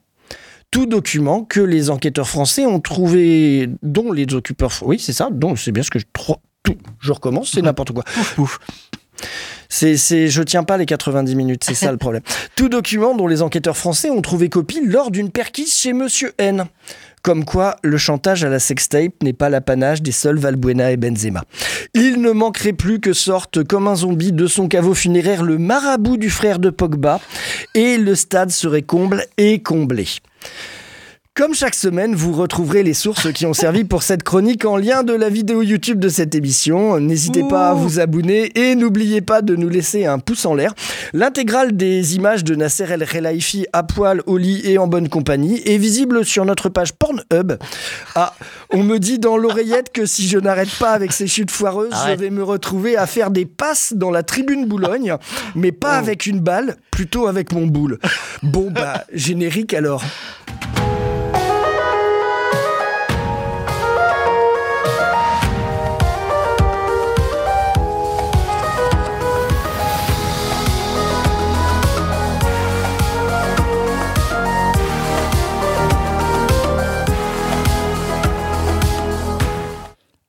tout 0.70 0.86
document 0.86 1.44
que 1.44 1.60
les 1.60 1.90
enquêteurs 1.90 2.30
français 2.30 2.66
ont 2.66 2.80
trouvé, 2.80 3.70
dont 3.84 4.14
les 4.14 4.34
occupeurs, 4.34 4.72
oui 4.84 5.00
c'est 5.00 5.12
ça, 5.12 5.28
dont 5.30 5.58
c'est 5.58 5.74
bien 5.74 5.84
ce 5.84 5.92
que 5.92 6.00
je, 6.00 6.06
tout. 6.64 6.78
Je 7.00 7.12
recommence, 7.12 7.52
c'est 7.52 7.62
n'importe 7.62 7.92
quoi. 7.92 8.04
C'est, 9.70 9.96
c'est, 9.96 10.28
je 10.28 10.44
tiens 10.44 10.64
pas 10.64 10.78
les 10.78 10.86
90 10.86 11.36
minutes, 11.36 11.64
c'est 11.64 11.76
ça 11.76 11.92
le 11.92 11.98
problème. 11.98 12.24
Tout 12.56 12.68
document 12.68 13.16
dont 13.16 13.28
les 13.28 13.42
enquêteurs 13.42 13.78
français 13.78 14.10
ont 14.10 14.22
trouvé 14.22 14.50
copie 14.50 14.82
lors 14.86 15.12
d'une 15.12 15.32
perquise 15.32 15.74
chez 15.74 15.94
Monsieur 15.94 16.34
N. 16.38 16.66
Comme 17.22 17.46
quoi, 17.46 17.76
le 17.84 17.98
chantage 17.98 18.44
à 18.44 18.50
la 18.50 18.60
sextape 18.60 19.22
n'est 19.22 19.32
pas 19.32 19.50
l'apanage 19.50 20.02
des 20.02 20.12
seuls 20.12 20.40
Valbuena 20.40 20.92
et 20.92 20.98
Benzema. 20.98 21.44
Il 21.94 22.20
ne 22.20 22.32
manquerait 22.32 22.74
plus 22.74 23.00
que 23.00 23.14
sorte 23.14 23.64
comme 23.64 23.88
un 23.88 23.96
zombie 23.96 24.32
de 24.32 24.48
son 24.48 24.68
caveau 24.68 24.96
funéraire 24.96 25.44
le 25.44 25.60
marabout 25.60 26.18
du 26.18 26.32
frère 26.32 26.58
de 26.58 26.72
Pogba, 26.72 27.22
et 27.76 27.98
le 27.98 28.16
stade 28.16 28.50
serait 28.50 28.82
comble 28.82 29.26
et 29.38 29.62
comblé. 29.62 30.08
Comme 31.42 31.56
chaque 31.56 31.74
semaine, 31.74 32.14
vous 32.14 32.34
retrouverez 32.34 32.84
les 32.84 32.94
sources 32.94 33.34
qui 33.34 33.48
ont 33.48 33.54
servi 33.56 33.84
pour 33.84 34.04
cette 34.04 34.22
chronique 34.22 34.64
en 34.64 34.78
lien 34.78 35.02
de 35.02 35.14
la 35.14 35.28
vidéo 35.28 35.64
YouTube 35.64 35.98
de 35.98 36.08
cette 36.08 36.36
émission. 36.36 37.00
N'hésitez 37.00 37.42
pas 37.42 37.70
à 37.70 37.74
vous 37.74 38.00
abonner 38.00 38.52
et 38.54 38.76
n'oubliez 38.76 39.22
pas 39.22 39.42
de 39.42 39.56
nous 39.56 39.68
laisser 39.68 40.06
un 40.06 40.20
pouce 40.20 40.46
en 40.46 40.54
l'air. 40.54 40.76
L'intégrale 41.14 41.76
des 41.76 42.16
images 42.16 42.44
de 42.44 42.54
Nasser 42.54 42.84
El 42.92 43.08
Khelaifi 43.08 43.66
à 43.74 43.82
poil, 43.82 44.22
au 44.28 44.38
lit 44.38 44.62
et 44.66 44.78
en 44.78 44.86
bonne 44.86 45.10
compagnie 45.10 45.64
est 45.66 45.80
visible 45.80 46.26
sur 46.26 46.46
notre 46.46 46.70
page 46.70 46.94
Pornhub. 46.94 47.54
Ah, 48.14 48.36
on 48.70 48.84
me 48.84 49.00
dit 49.00 49.18
dans 49.18 49.36
l'oreillette 49.36 49.92
que 49.92 50.06
si 50.06 50.28
je 50.28 50.38
n'arrête 50.38 50.78
pas 50.78 50.92
avec 50.92 51.12
ces 51.12 51.26
chutes 51.26 51.50
foireuses, 51.50 51.96
je 52.08 52.14
vais 52.14 52.30
me 52.30 52.44
retrouver 52.44 52.98
à 52.98 53.08
faire 53.08 53.32
des 53.32 53.48
passes 53.48 53.94
dans 53.96 54.12
la 54.12 54.22
tribune 54.22 54.68
Boulogne, 54.68 55.16
mais 55.56 55.72
pas 55.72 55.96
oh. 55.96 56.04
avec 56.04 56.28
une 56.28 56.40
balle, 56.40 56.78
plutôt 56.92 57.26
avec 57.26 57.52
mon 57.52 57.66
boule. 57.66 57.98
Bon 58.44 58.70
bah, 58.70 59.06
générique 59.12 59.74
alors. 59.74 60.04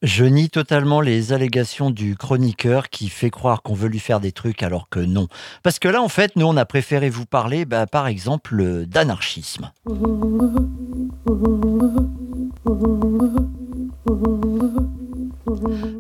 Je 0.02 0.24
nie 0.24 0.50
totalement 0.50 1.00
les 1.00 1.32
allégations 1.32 1.92
du 1.92 2.16
chroniqueur 2.16 2.88
qui 2.88 3.08
fait 3.08 3.30
croire 3.30 3.62
qu'on 3.62 3.74
veut 3.74 3.88
lui 3.88 4.00
faire 4.00 4.18
des 4.18 4.32
trucs 4.32 4.64
alors 4.64 4.88
que 4.88 4.98
non. 4.98 5.28
Parce 5.62 5.78
que 5.78 5.86
là, 5.86 6.02
en 6.02 6.08
fait, 6.08 6.34
nous, 6.34 6.44
on 6.44 6.56
a 6.56 6.64
préféré 6.64 7.08
vous 7.08 7.24
parler, 7.24 7.64
bah, 7.64 7.86
par 7.86 8.08
exemple, 8.08 8.84
d'anarchisme. 8.86 9.70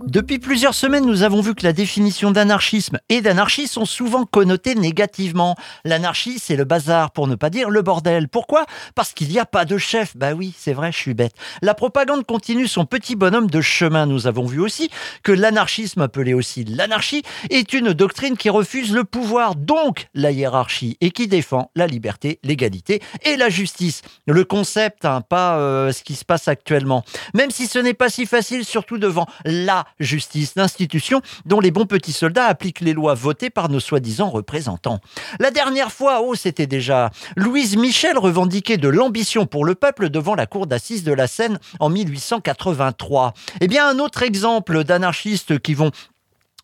Depuis 0.06 0.38
plusieurs 0.38 0.74
semaines, 0.74 1.04
nous 1.04 1.22
avons 1.22 1.40
vu 1.40 1.54
que 1.54 1.64
la 1.64 1.72
définition 1.72 2.30
d'anarchisme 2.30 2.98
et 3.08 3.20
d'anarchie 3.20 3.66
sont 3.66 3.84
souvent 3.84 4.24
connotées 4.24 4.74
négativement. 4.74 5.56
L'anarchie, 5.84 6.38
c'est 6.38 6.54
le 6.54 6.64
bazar, 6.64 7.10
pour 7.10 7.26
ne 7.26 7.34
pas 7.34 7.50
dire 7.50 7.68
le 7.68 7.82
bordel. 7.82 8.28
Pourquoi? 8.28 8.66
Parce 8.94 9.12
qu'il 9.12 9.28
n'y 9.28 9.40
a 9.40 9.46
pas 9.46 9.64
de 9.64 9.78
chef. 9.78 10.16
Bah 10.16 10.34
oui, 10.34 10.54
c'est 10.56 10.72
vrai, 10.72 10.92
je 10.92 10.98
suis 10.98 11.14
bête. 11.14 11.34
La 11.60 11.74
propagande 11.74 12.24
continue 12.24 12.68
son 12.68 12.84
petit 12.84 13.16
bonhomme 13.16 13.50
de 13.50 13.60
chemin. 13.60 14.06
Nous 14.06 14.26
avons 14.26 14.46
vu 14.46 14.60
aussi 14.60 14.90
que 15.24 15.32
l'anarchisme, 15.32 16.02
appelé 16.02 16.34
aussi 16.34 16.64
l'anarchie, 16.64 17.22
est 17.50 17.72
une 17.72 17.92
doctrine 17.92 18.36
qui 18.36 18.48
refuse 18.48 18.92
le 18.92 19.04
pouvoir, 19.04 19.56
donc 19.56 20.06
la 20.14 20.30
hiérarchie, 20.30 20.96
et 21.00 21.10
qui 21.10 21.26
défend 21.26 21.70
la 21.74 21.86
liberté, 21.86 22.38
l'égalité 22.44 23.02
et 23.24 23.36
la 23.36 23.48
justice. 23.48 24.02
Le 24.26 24.44
concept, 24.44 25.04
hein, 25.04 25.20
pas 25.20 25.58
euh, 25.58 25.90
ce 25.90 26.04
qui 26.04 26.14
se 26.14 26.24
passe 26.24 26.46
actuellement. 26.46 27.04
Même 27.34 27.50
si 27.50 27.66
ce 27.66 27.78
n'est 27.80 27.94
pas 27.94 28.08
si 28.08 28.26
facile, 28.26 28.64
surtout 28.64 28.98
devant 28.98 29.26
la 29.44 29.84
justice, 30.00 30.54
l'institution 30.56 31.20
dont 31.44 31.60
les 31.60 31.70
bons 31.70 31.86
petits 31.86 32.12
soldats 32.12 32.46
appliquent 32.46 32.80
les 32.80 32.92
lois 32.92 33.14
votées 33.14 33.50
par 33.50 33.68
nos 33.68 33.80
soi-disant 33.80 34.30
représentants. 34.30 35.00
La 35.40 35.50
dernière 35.50 35.92
fois, 35.92 36.20
oh, 36.22 36.34
c'était 36.34 36.66
déjà 36.66 37.10
Louise 37.36 37.76
Michel 37.76 38.18
revendiquait 38.18 38.76
de 38.76 38.88
l'ambition 38.88 39.46
pour 39.46 39.64
le 39.64 39.74
peuple 39.74 40.10
devant 40.10 40.34
la 40.34 40.46
cour 40.46 40.66
d'assises 40.66 41.04
de 41.04 41.12
la 41.12 41.26
Seine 41.26 41.58
en 41.80 41.88
1883. 41.88 43.34
Eh 43.60 43.68
bien, 43.68 43.88
un 43.88 43.98
autre 43.98 44.22
exemple 44.22 44.84
d'anarchistes 44.84 45.58
qui 45.58 45.74
vont 45.74 45.90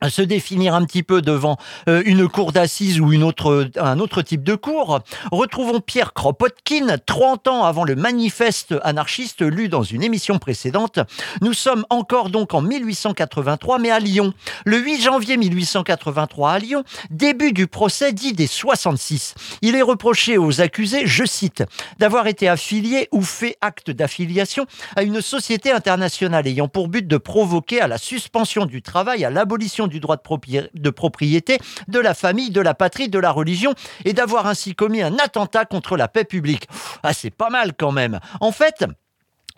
se 0.08 0.22
définir 0.22 0.74
un 0.74 0.84
petit 0.84 1.02
peu 1.02 1.20
devant 1.22 1.56
euh, 1.88 2.02
une 2.06 2.28
cour 2.28 2.52
d'assises 2.52 3.00
ou 3.00 3.12
une 3.12 3.24
autre, 3.24 3.68
un 3.76 3.98
autre 3.98 4.22
type 4.22 4.44
de 4.44 4.54
cour, 4.54 5.00
retrouvons 5.32 5.80
Pierre 5.80 6.12
Kropotkin, 6.12 6.98
30 7.04 7.48
ans 7.48 7.64
avant 7.64 7.82
le 7.82 7.96
manifeste 7.96 8.76
anarchiste 8.84 9.42
lu 9.42 9.68
dans 9.68 9.82
une 9.82 10.04
émission 10.04 10.38
précédente. 10.38 11.00
Nous 11.42 11.52
sommes 11.52 11.84
encore 11.90 12.30
donc 12.30 12.54
en 12.54 12.60
1883, 12.60 13.80
mais 13.80 13.90
à 13.90 13.98
Lyon. 13.98 14.32
Le 14.64 14.78
8 14.78 15.02
janvier 15.02 15.36
1883 15.36 16.52
à 16.52 16.58
Lyon, 16.60 16.84
début 17.10 17.52
du 17.52 17.66
procès 17.66 18.12
dit 18.12 18.32
des 18.32 18.46
66. 18.46 19.34
Il 19.62 19.74
est 19.74 19.82
reproché 19.82 20.38
aux 20.38 20.60
accusés, 20.60 21.06
je 21.06 21.24
cite, 21.24 21.64
d'avoir 21.98 22.28
été 22.28 22.48
affilié 22.48 23.08
ou 23.10 23.22
fait 23.22 23.56
acte 23.60 23.90
d'affiliation 23.90 24.66
à 24.94 25.02
une 25.02 25.20
société 25.20 25.72
internationale 25.72 26.46
ayant 26.46 26.68
pour 26.68 26.86
but 26.86 27.06
de 27.06 27.16
provoquer 27.16 27.80
à 27.80 27.88
la 27.88 27.98
suspension 27.98 28.64
du 28.64 28.80
travail, 28.80 29.24
à 29.24 29.30
l'abolition 29.30 29.87
du 29.88 30.00
droit 30.00 30.16
de 30.16 30.90
propriété, 30.90 31.58
de 31.88 31.98
la 31.98 32.14
famille, 32.14 32.50
de 32.50 32.60
la 32.60 32.74
patrie, 32.74 33.08
de 33.08 33.18
la 33.18 33.30
religion, 33.30 33.74
et 34.04 34.12
d'avoir 34.12 34.46
ainsi 34.46 34.74
commis 34.74 35.02
un 35.02 35.18
attentat 35.18 35.64
contre 35.64 35.96
la 35.96 36.08
paix 36.08 36.24
publique. 36.24 36.68
Ah, 37.02 37.12
c'est 37.12 37.30
pas 37.30 37.50
mal 37.50 37.72
quand 37.74 37.92
même. 37.92 38.20
En 38.40 38.52
fait, 38.52 38.84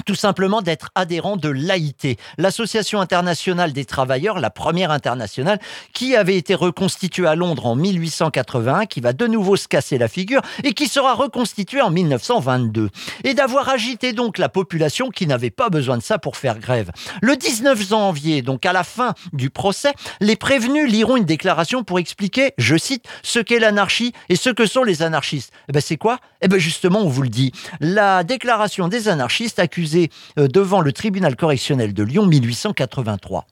tout 0.04 0.14
simplement 0.14 0.62
d'être 0.62 0.90
adhérent 0.94 1.36
de 1.36 1.48
l'AIT, 1.48 2.16
l'Association 2.38 3.00
internationale 3.00 3.72
des 3.72 3.84
travailleurs, 3.84 4.40
la 4.40 4.50
première 4.50 4.90
internationale, 4.90 5.58
qui 5.92 6.16
avait 6.16 6.36
été 6.36 6.54
reconstituée 6.54 7.26
à 7.26 7.34
Londres 7.34 7.66
en 7.66 7.76
1881, 7.76 8.86
qui 8.86 9.00
va 9.00 9.12
de 9.12 9.26
nouveau 9.26 9.56
se 9.56 9.68
casser 9.68 9.98
la 9.98 10.08
figure 10.08 10.42
et 10.64 10.74
qui 10.74 10.88
sera 10.88 11.14
reconstituée 11.14 11.80
en 11.80 11.90
1922. 11.90 12.90
Et 13.24 13.34
d'avoir 13.34 13.68
agité 13.68 14.12
donc 14.12 14.38
la 14.38 14.48
population 14.48 15.10
qui 15.10 15.26
n'avait 15.26 15.50
pas 15.50 15.68
besoin 15.68 15.96
de 15.96 16.02
ça 16.02 16.18
pour 16.18 16.36
faire 16.36 16.58
grève. 16.58 16.90
Le 17.22 17.36
19 17.36 17.88
janvier, 17.88 18.42
donc 18.42 18.66
à 18.66 18.72
la 18.72 18.84
fin 18.84 19.14
du 19.32 19.50
procès, 19.50 19.92
les 20.20 20.36
prévenus 20.36 20.90
liront 20.90 21.16
une 21.16 21.24
déclaration 21.24 21.84
pour 21.84 21.98
expliquer, 21.98 22.52
je 22.58 22.76
cite, 22.76 23.06
ce 23.22 23.38
qu'est 23.38 23.58
l'anarchie 23.58 24.12
et 24.28 24.36
ce 24.36 24.50
que 24.50 24.66
sont 24.66 24.84
les 24.84 25.02
anarchistes. 25.02 25.52
Eh 25.68 25.72
ben 25.72 25.80
c'est 25.80 25.96
quoi? 25.96 26.18
Eh 26.42 26.48
ben 26.48 26.58
justement, 26.58 27.00
on 27.00 27.08
vous 27.08 27.22
le 27.22 27.28
dit. 27.28 27.52
La 27.80 28.24
déclaration 28.24 28.88
des 28.88 29.08
anarchistes 29.08 29.58
accuse 29.58 29.89
euh, 29.96 30.48
devant 30.48 30.80
le 30.80 30.92
tribunal 30.92 31.36
correctionnel 31.36 31.94
de 31.94 32.02
Lyon 32.02 32.26
1883. 32.26 33.46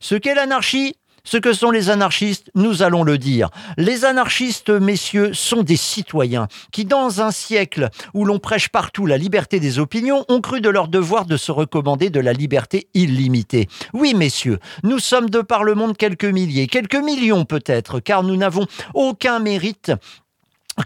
Ce 0.00 0.14
qu'est 0.14 0.34
l'anarchie, 0.34 0.94
ce 1.24 1.38
que 1.38 1.54
sont 1.54 1.70
les 1.70 1.88
anarchistes, 1.88 2.50
nous 2.54 2.82
allons 2.82 3.02
le 3.02 3.16
dire. 3.16 3.48
Les 3.78 4.04
anarchistes, 4.04 4.68
messieurs, 4.68 5.32
sont 5.32 5.62
des 5.62 5.76
citoyens 5.76 6.48
qui, 6.70 6.84
dans 6.84 7.22
un 7.22 7.30
siècle 7.30 7.88
où 8.12 8.26
l'on 8.26 8.38
prêche 8.38 8.68
partout 8.68 9.06
la 9.06 9.16
liberté 9.16 9.58
des 9.58 9.78
opinions, 9.78 10.26
ont 10.28 10.42
cru 10.42 10.60
de 10.60 10.68
leur 10.68 10.88
devoir 10.88 11.24
de 11.24 11.38
se 11.38 11.50
recommander 11.50 12.10
de 12.10 12.20
la 12.20 12.34
liberté 12.34 12.88
illimitée. 12.92 13.68
Oui, 13.94 14.12
messieurs, 14.14 14.58
nous 14.82 14.98
sommes 14.98 15.30
de 15.30 15.40
par 15.40 15.64
le 15.64 15.74
monde 15.74 15.96
quelques 15.96 16.24
milliers, 16.26 16.66
quelques 16.66 16.94
millions 16.94 17.46
peut-être, 17.46 18.00
car 18.00 18.22
nous 18.22 18.36
n'avons 18.36 18.66
aucun 18.92 19.38
mérite 19.38 19.92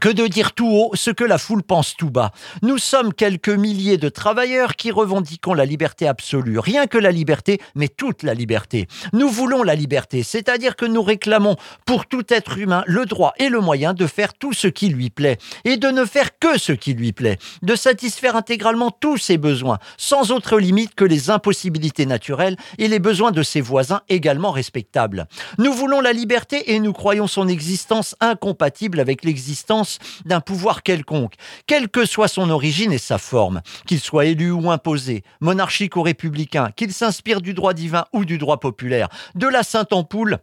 que 0.00 0.08
de 0.08 0.26
dire 0.26 0.52
tout 0.52 0.68
haut 0.68 0.90
ce 0.94 1.10
que 1.10 1.24
la 1.24 1.38
foule 1.38 1.62
pense 1.62 1.96
tout 1.96 2.10
bas. 2.10 2.32
Nous 2.62 2.78
sommes 2.78 3.14
quelques 3.14 3.48
milliers 3.48 3.96
de 3.96 4.08
travailleurs 4.08 4.76
qui 4.76 4.90
revendiquons 4.90 5.54
la 5.54 5.64
liberté 5.64 6.06
absolue. 6.06 6.58
Rien 6.58 6.86
que 6.86 6.98
la 6.98 7.10
liberté, 7.10 7.60
mais 7.74 7.88
toute 7.88 8.22
la 8.22 8.34
liberté. 8.34 8.86
Nous 9.12 9.28
voulons 9.28 9.62
la 9.62 9.74
liberté, 9.74 10.22
c'est-à-dire 10.22 10.76
que 10.76 10.84
nous 10.84 11.02
réclamons 11.02 11.56
pour 11.86 12.06
tout 12.06 12.24
être 12.28 12.58
humain 12.58 12.84
le 12.86 13.06
droit 13.06 13.32
et 13.38 13.48
le 13.48 13.60
moyen 13.60 13.94
de 13.94 14.06
faire 14.06 14.34
tout 14.34 14.52
ce 14.52 14.68
qui 14.68 14.88
lui 14.88 15.10
plaît 15.10 15.38
et 15.64 15.78
de 15.78 15.88
ne 15.88 16.04
faire 16.04 16.38
que 16.38 16.58
ce 16.58 16.72
qui 16.72 16.92
lui 16.92 17.12
plaît, 17.12 17.38
de 17.62 17.74
satisfaire 17.74 18.36
intégralement 18.36 18.90
tous 18.90 19.16
ses 19.16 19.38
besoins, 19.38 19.78
sans 19.96 20.32
autre 20.32 20.58
limite 20.58 20.94
que 20.94 21.04
les 21.04 21.30
impossibilités 21.30 22.06
naturelles 22.06 22.56
et 22.76 22.88
les 22.88 22.98
besoins 22.98 23.32
de 23.32 23.42
ses 23.42 23.60
voisins 23.60 24.02
également 24.08 24.50
respectables. 24.50 25.26
Nous 25.56 25.72
voulons 25.72 26.00
la 26.00 26.12
liberté 26.12 26.72
et 26.74 26.80
nous 26.80 26.92
croyons 26.92 27.26
son 27.26 27.48
existence 27.48 28.14
incompatible 28.20 29.00
avec 29.00 29.24
l'existence 29.24 29.77
d'un 30.24 30.40
pouvoir 30.40 30.82
quelconque, 30.82 31.34
quelle 31.66 31.88
que 31.88 32.06
soit 32.06 32.28
son 32.28 32.50
origine 32.50 32.92
et 32.92 32.98
sa 32.98 33.18
forme, 33.18 33.62
qu'il 33.86 34.00
soit 34.00 34.26
élu 34.26 34.50
ou 34.50 34.70
imposé, 34.70 35.22
monarchique 35.40 35.96
ou 35.96 36.02
républicain, 36.02 36.70
qu'il 36.76 36.92
s'inspire 36.92 37.40
du 37.40 37.54
droit 37.54 37.74
divin 37.74 38.04
ou 38.12 38.24
du 38.24 38.38
droit 38.38 38.60
populaire, 38.60 39.08
de 39.34 39.46
la 39.46 39.62
Sainte 39.62 39.92
Ampoule 39.92 40.38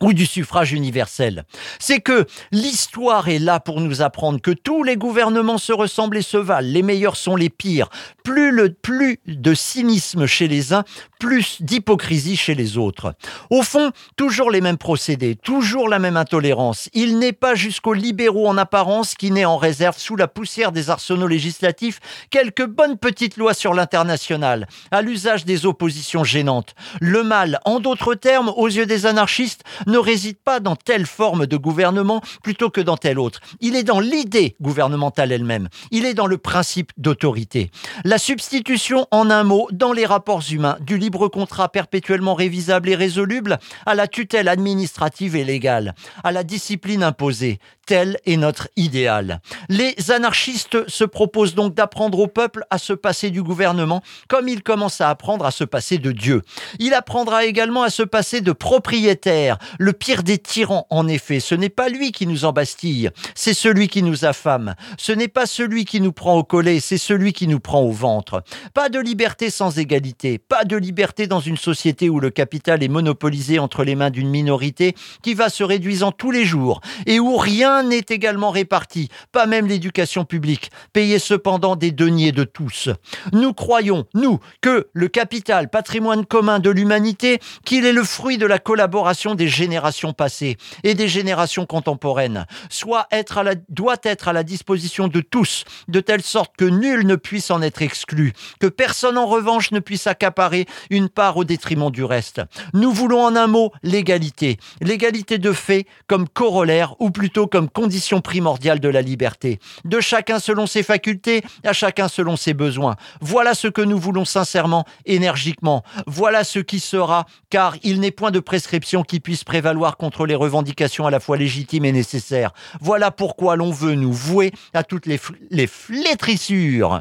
ou 0.00 0.12
du 0.12 0.26
suffrage 0.26 0.72
universel. 0.72 1.44
C'est 1.78 2.00
que 2.00 2.26
l'histoire 2.52 3.28
est 3.28 3.38
là 3.38 3.60
pour 3.60 3.80
nous 3.80 4.02
apprendre 4.02 4.40
que 4.40 4.50
tous 4.50 4.82
les 4.82 4.96
gouvernements 4.96 5.58
se 5.58 5.72
ressemblent 5.72 6.18
et 6.18 6.22
se 6.22 6.36
valent, 6.36 6.68
les 6.68 6.82
meilleurs 6.82 7.16
sont 7.16 7.36
les 7.36 7.50
pires. 7.50 7.88
Plus 8.22 8.50
le 8.50 8.72
plus 8.72 9.20
de 9.26 9.54
cynisme 9.54 10.26
chez 10.26 10.48
les 10.48 10.72
uns, 10.72 10.84
plus 11.18 11.62
d'hypocrisie 11.62 12.36
chez 12.36 12.54
les 12.54 12.76
autres. 12.76 13.14
Au 13.50 13.62
fond, 13.62 13.90
toujours 14.16 14.50
les 14.50 14.60
mêmes 14.60 14.76
procédés, 14.76 15.34
toujours 15.34 15.88
la 15.88 15.98
même 15.98 16.16
intolérance. 16.16 16.90
Il 16.92 17.18
n'est 17.18 17.32
pas 17.32 17.54
jusqu'aux 17.54 17.94
libéraux 17.94 18.48
en 18.48 18.58
apparence 18.58 19.14
qui 19.14 19.30
n'est 19.30 19.44
en 19.44 19.56
réserve 19.56 19.96
sous 19.98 20.16
la 20.16 20.28
poussière 20.28 20.72
des 20.72 20.90
arsenaux 20.90 21.26
législatifs 21.26 22.00
quelques 22.30 22.66
bonnes 22.66 22.98
petites 22.98 23.36
lois 23.36 23.54
sur 23.54 23.72
l'international, 23.72 24.68
à 24.90 25.02
l'usage 25.02 25.44
des 25.44 25.64
oppositions 25.64 26.24
gênantes. 26.24 26.74
Le 27.00 27.22
mal, 27.22 27.60
en 27.64 27.80
d'autres 27.80 28.14
termes, 28.14 28.52
aux 28.54 28.68
yeux 28.68 28.86
des 28.86 29.06
anarchistes, 29.06 29.64
ne 29.86 29.98
réside 29.98 30.38
pas 30.38 30.60
dans 30.60 30.76
telle 30.76 31.06
forme 31.06 31.46
de 31.46 31.56
gouvernement 31.56 32.20
plutôt 32.42 32.70
que 32.70 32.80
dans 32.80 32.96
telle 32.96 33.18
autre. 33.18 33.40
Il 33.60 33.76
est 33.76 33.82
dans 33.82 34.00
l'idée 34.00 34.56
gouvernementale 34.60 35.32
elle-même. 35.32 35.68
Il 35.90 36.04
est 36.04 36.14
dans 36.14 36.26
le 36.26 36.38
principe 36.38 36.92
d'autorité. 36.96 37.70
La 38.04 38.18
substitution, 38.18 39.06
en 39.10 39.30
un 39.30 39.44
mot, 39.44 39.68
dans 39.72 39.92
les 39.92 40.06
rapports 40.06 40.42
humains, 40.50 40.76
du 40.80 40.98
libre 40.98 41.28
contrat 41.28 41.68
perpétuellement 41.68 42.34
révisable 42.34 42.88
et 42.88 42.94
résoluble 42.94 43.58
à 43.86 43.94
la 43.94 44.08
tutelle 44.08 44.48
administrative 44.48 45.36
et 45.36 45.44
légale, 45.44 45.94
à 46.24 46.32
la 46.32 46.44
discipline 46.44 47.02
imposée. 47.02 47.58
Tel 47.86 48.18
est 48.26 48.36
notre 48.36 48.68
idéal. 48.74 49.40
Les 49.68 49.94
anarchistes 50.10 50.88
se 50.88 51.04
proposent 51.04 51.54
donc 51.54 51.74
d'apprendre 51.74 52.18
au 52.18 52.26
peuple 52.26 52.64
à 52.70 52.78
se 52.78 52.92
passer 52.92 53.30
du 53.30 53.44
gouvernement 53.44 54.02
comme 54.28 54.48
il 54.48 54.64
commence 54.64 55.00
à 55.00 55.08
apprendre 55.08 55.46
à 55.46 55.52
se 55.52 55.62
passer 55.62 55.98
de 55.98 56.10
Dieu. 56.10 56.42
Il 56.80 56.94
apprendra 56.94 57.44
également 57.44 57.82
à 57.82 57.90
se 57.90 58.02
passer 58.02 58.40
de 58.40 58.50
propriétaire, 58.50 59.58
le 59.78 59.92
pire 59.92 60.22
des 60.22 60.38
tyrans 60.38 60.86
en 60.90 61.08
effet. 61.08 61.40
Ce 61.40 61.54
n'est 61.54 61.68
pas 61.68 61.88
lui 61.88 62.12
qui 62.12 62.26
nous 62.26 62.44
embastille, 62.44 63.10
c'est 63.34 63.54
celui 63.54 63.88
qui 63.88 64.02
nous 64.02 64.24
affame. 64.24 64.74
Ce 64.98 65.12
n'est 65.12 65.28
pas 65.28 65.46
celui 65.46 65.84
qui 65.84 66.00
nous 66.00 66.12
prend 66.12 66.36
au 66.36 66.44
collet, 66.44 66.80
c'est 66.80 66.98
celui 66.98 67.32
qui 67.32 67.46
nous 67.48 67.60
prend 67.60 67.82
au 67.82 67.90
ventre. 67.90 68.42
Pas 68.74 68.88
de 68.88 68.98
liberté 68.98 69.50
sans 69.50 69.78
égalité, 69.78 70.38
pas 70.38 70.64
de 70.64 70.76
liberté 70.76 71.26
dans 71.26 71.40
une 71.40 71.56
société 71.56 72.08
où 72.08 72.20
le 72.20 72.30
capital 72.30 72.82
est 72.82 72.88
monopolisé 72.88 73.58
entre 73.58 73.84
les 73.84 73.94
mains 73.94 74.10
d'une 74.10 74.30
minorité 74.30 74.94
qui 75.22 75.34
va 75.34 75.48
se 75.48 75.64
réduisant 75.64 76.12
tous 76.12 76.30
les 76.30 76.44
jours 76.44 76.80
et 77.06 77.20
où 77.20 77.36
rien 77.36 77.82
n'est 77.82 78.06
également 78.08 78.50
réparti, 78.50 79.08
pas 79.32 79.46
même 79.46 79.66
l'éducation 79.66 80.24
publique, 80.24 80.70
payée 80.92 81.18
cependant 81.18 81.76
des 81.76 81.92
deniers 81.92 82.32
de 82.32 82.44
tous. 82.44 82.88
Nous 83.32 83.52
croyons, 83.52 84.06
nous, 84.14 84.38
que 84.60 84.88
le 84.92 85.08
capital, 85.08 85.68
patrimoine 85.68 86.24
commun 86.24 86.58
de 86.58 86.70
l'humanité, 86.70 87.40
qu'il 87.64 87.84
est 87.84 87.92
le 87.92 88.04
fruit 88.04 88.38
de 88.38 88.46
la 88.46 88.58
collaboration 88.58 89.34
des 89.34 89.48
générations 89.48 89.65
générations 89.66 90.12
passées 90.12 90.58
et 90.84 90.94
des 90.94 91.08
générations 91.08 91.66
contemporaines, 91.66 92.46
soit 92.70 93.08
être 93.10 93.38
à 93.38 93.42
la, 93.42 93.54
doit 93.68 93.96
être 94.04 94.28
à 94.28 94.32
la 94.32 94.44
disposition 94.44 95.08
de 95.08 95.20
tous, 95.20 95.64
de 95.88 95.98
telle 95.98 96.22
sorte 96.22 96.52
que 96.56 96.64
nul 96.64 97.04
ne 97.04 97.16
puisse 97.16 97.50
en 97.50 97.62
être 97.62 97.82
exclu, 97.82 98.32
que 98.60 98.68
personne 98.68 99.18
en 99.18 99.26
revanche 99.26 99.72
ne 99.72 99.80
puisse 99.80 100.06
accaparer 100.06 100.66
une 100.88 101.08
part 101.08 101.36
au 101.36 101.42
détriment 101.42 101.90
du 101.90 102.04
reste. 102.04 102.42
Nous 102.74 102.92
voulons 102.92 103.24
en 103.24 103.34
un 103.34 103.48
mot 103.48 103.72
l'égalité, 103.82 104.58
l'égalité 104.80 105.38
de 105.38 105.52
fait 105.52 105.86
comme 106.06 106.28
corollaire 106.28 106.94
ou 107.00 107.10
plutôt 107.10 107.48
comme 107.48 107.68
condition 107.68 108.20
primordiale 108.20 108.78
de 108.78 108.88
la 108.88 109.02
liberté, 109.02 109.58
de 109.84 109.98
chacun 109.98 110.38
selon 110.38 110.68
ses 110.68 110.84
facultés, 110.84 111.42
à 111.64 111.72
chacun 111.72 112.06
selon 112.06 112.36
ses 112.36 112.54
besoins. 112.54 112.94
Voilà 113.20 113.54
ce 113.54 113.66
que 113.66 113.82
nous 113.82 113.98
voulons 113.98 114.24
sincèrement, 114.24 114.84
énergiquement. 115.06 115.82
Voilà 116.06 116.44
ce 116.44 116.60
qui 116.60 116.78
sera, 116.78 117.26
car 117.50 117.74
il 117.82 117.98
n'est 117.98 118.12
point 118.12 118.30
de 118.30 118.38
prescription 118.38 119.02
qui 119.02 119.18
puisse 119.18 119.42
prévaloir 119.56 119.96
contre 119.96 120.26
les 120.26 120.34
revendications 120.34 121.06
à 121.06 121.10
la 121.10 121.18
fois 121.18 121.38
légitimes 121.38 121.86
et 121.86 121.92
nécessaires. 121.92 122.52
Voilà 122.82 123.10
pourquoi 123.10 123.56
l'on 123.56 123.70
veut 123.70 123.94
nous 123.94 124.12
vouer 124.12 124.52
à 124.74 124.84
toutes 124.84 125.06
les, 125.06 125.18
les 125.50 125.66
flétrissures 125.66 127.00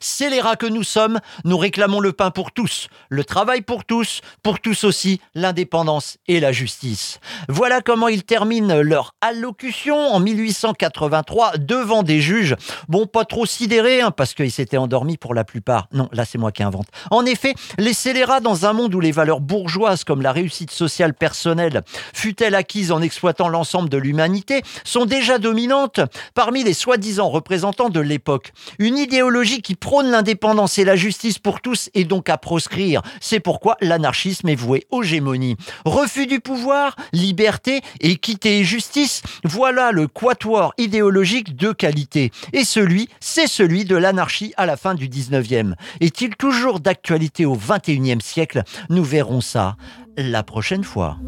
Scélérats 0.00 0.56
que 0.56 0.66
nous 0.66 0.82
sommes, 0.82 1.20
nous 1.44 1.58
réclamons 1.58 2.00
le 2.00 2.12
pain 2.12 2.30
pour 2.30 2.52
tous, 2.52 2.88
le 3.08 3.24
travail 3.24 3.62
pour 3.62 3.84
tous, 3.84 4.20
pour 4.42 4.60
tous 4.60 4.84
aussi 4.84 5.20
l'indépendance 5.34 6.18
et 6.28 6.40
la 6.40 6.52
justice. 6.52 7.20
Voilà 7.48 7.80
comment 7.80 8.08
ils 8.08 8.24
terminent 8.24 8.80
leur 8.82 9.14
allocution 9.20 9.96
en 9.96 10.20
1883 10.20 11.58
devant 11.58 12.02
des 12.02 12.20
juges. 12.20 12.56
Bon, 12.88 13.06
pas 13.06 13.24
trop 13.24 13.46
sidérés, 13.46 14.00
hein, 14.00 14.10
parce 14.10 14.34
qu'ils 14.34 14.52
s'étaient 14.52 14.76
endormis 14.76 15.16
pour 15.16 15.34
la 15.34 15.44
plupart. 15.44 15.88
Non, 15.92 16.08
là 16.12 16.24
c'est 16.24 16.38
moi 16.38 16.52
qui 16.52 16.62
invente. 16.62 16.88
En 17.10 17.24
effet, 17.24 17.54
les 17.78 17.92
scélérats 17.92 18.40
dans 18.40 18.66
un 18.66 18.72
monde 18.72 18.94
où 18.94 19.00
les 19.00 19.12
valeurs 19.12 19.40
bourgeoises 19.40 20.04
comme 20.04 20.22
la 20.22 20.32
réussite 20.32 20.70
sociale 20.70 21.14
personnelle, 21.14 21.82
fut-elle 22.14 22.54
acquise 22.54 22.92
en 22.92 23.02
exploitant 23.02 23.48
l'ensemble 23.48 23.88
de 23.88 23.98
l'humanité, 23.98 24.62
sont 24.84 25.06
déjà 25.06 25.38
dominantes 25.38 26.00
parmi 26.34 26.64
les 26.64 26.74
soi-disant 26.74 27.28
représentants 27.28 27.88
de 27.88 28.00
l'époque. 28.00 28.52
Une 28.78 28.98
idéologie 28.98 29.62
qui 29.66 29.74
prône 29.74 30.12
l'indépendance 30.12 30.78
et 30.78 30.84
la 30.84 30.94
justice 30.94 31.40
pour 31.40 31.60
tous 31.60 31.90
est 31.92 32.04
donc 32.04 32.28
à 32.28 32.38
proscrire. 32.38 33.02
C'est 33.20 33.40
pourquoi 33.40 33.76
l'anarchisme 33.80 34.48
est 34.48 34.54
voué 34.54 34.86
aux 34.92 35.02
gémonies. 35.02 35.56
Refus 35.84 36.28
du 36.28 36.38
pouvoir, 36.38 36.94
liberté, 37.12 37.80
équité 37.98 38.60
et 38.60 38.64
justice, 38.64 39.22
voilà 39.42 39.90
le 39.90 40.06
quatuor 40.06 40.72
idéologique 40.78 41.56
de 41.56 41.72
qualité. 41.72 42.30
Et 42.52 42.62
celui, 42.62 43.08
c'est 43.18 43.48
celui 43.48 43.84
de 43.84 43.96
l'anarchie 43.96 44.54
à 44.56 44.66
la 44.66 44.76
fin 44.76 44.94
du 44.94 45.08
19e. 45.08 45.74
Est-il 46.00 46.36
toujours 46.36 46.78
d'actualité 46.78 47.44
au 47.44 47.56
21e 47.56 48.20
siècle? 48.20 48.62
Nous 48.88 49.02
verrons 49.02 49.40
ça 49.40 49.76
la 50.16 50.44
prochaine 50.44 50.84
fois. 50.84 51.18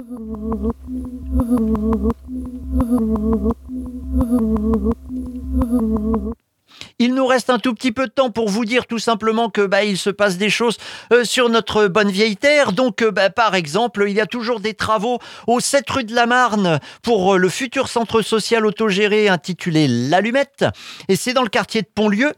Il 6.99 7.15
nous 7.15 7.27
reste 7.27 7.51
un 7.51 7.59
tout 7.59 7.75
petit 7.75 7.93
peu 7.93 8.07
de 8.07 8.13
temps 8.13 8.31
pour 8.31 8.49
vous 8.49 8.65
dire 8.65 8.87
tout 8.87 8.99
simplement 8.99 9.51
que 9.51 9.67
bah, 9.67 9.85
il 9.85 9.99
se 9.99 10.11
passe 10.11 10.37
des 10.37 10.51
choses 10.51 10.79
euh, 11.13 11.25
sur 11.25 11.49
notre 11.49 11.87
bonne 11.87 12.11
vieille 12.11 12.37
terre. 12.37 12.73
Donc, 12.73 13.03
euh, 13.03 13.11
bah, 13.11 13.31
par 13.31 13.55
exemple, 13.55 14.05
il 14.09 14.15
y 14.15 14.21
a 14.21 14.27
toujours 14.27 14.61
des 14.61 14.75
travaux 14.75 15.19
au 15.47 15.61
7 15.61 15.89
rue 15.91 16.05
de 16.05 16.15
la 16.15 16.27
Marne 16.27 16.81
pour 17.03 17.35
euh, 17.35 17.39
le 17.39 17.49
futur 17.49 17.89
centre 17.89 18.23
social 18.23 18.67
autogéré 18.67 19.29
intitulé 19.29 19.87
L'Allumette. 19.89 20.65
Et 21.09 21.17
c'est 21.17 21.35
dans 21.35 21.43
le 21.43 21.49
quartier 21.49 21.83
de 21.83 21.89
Pontlieu. 21.95 22.33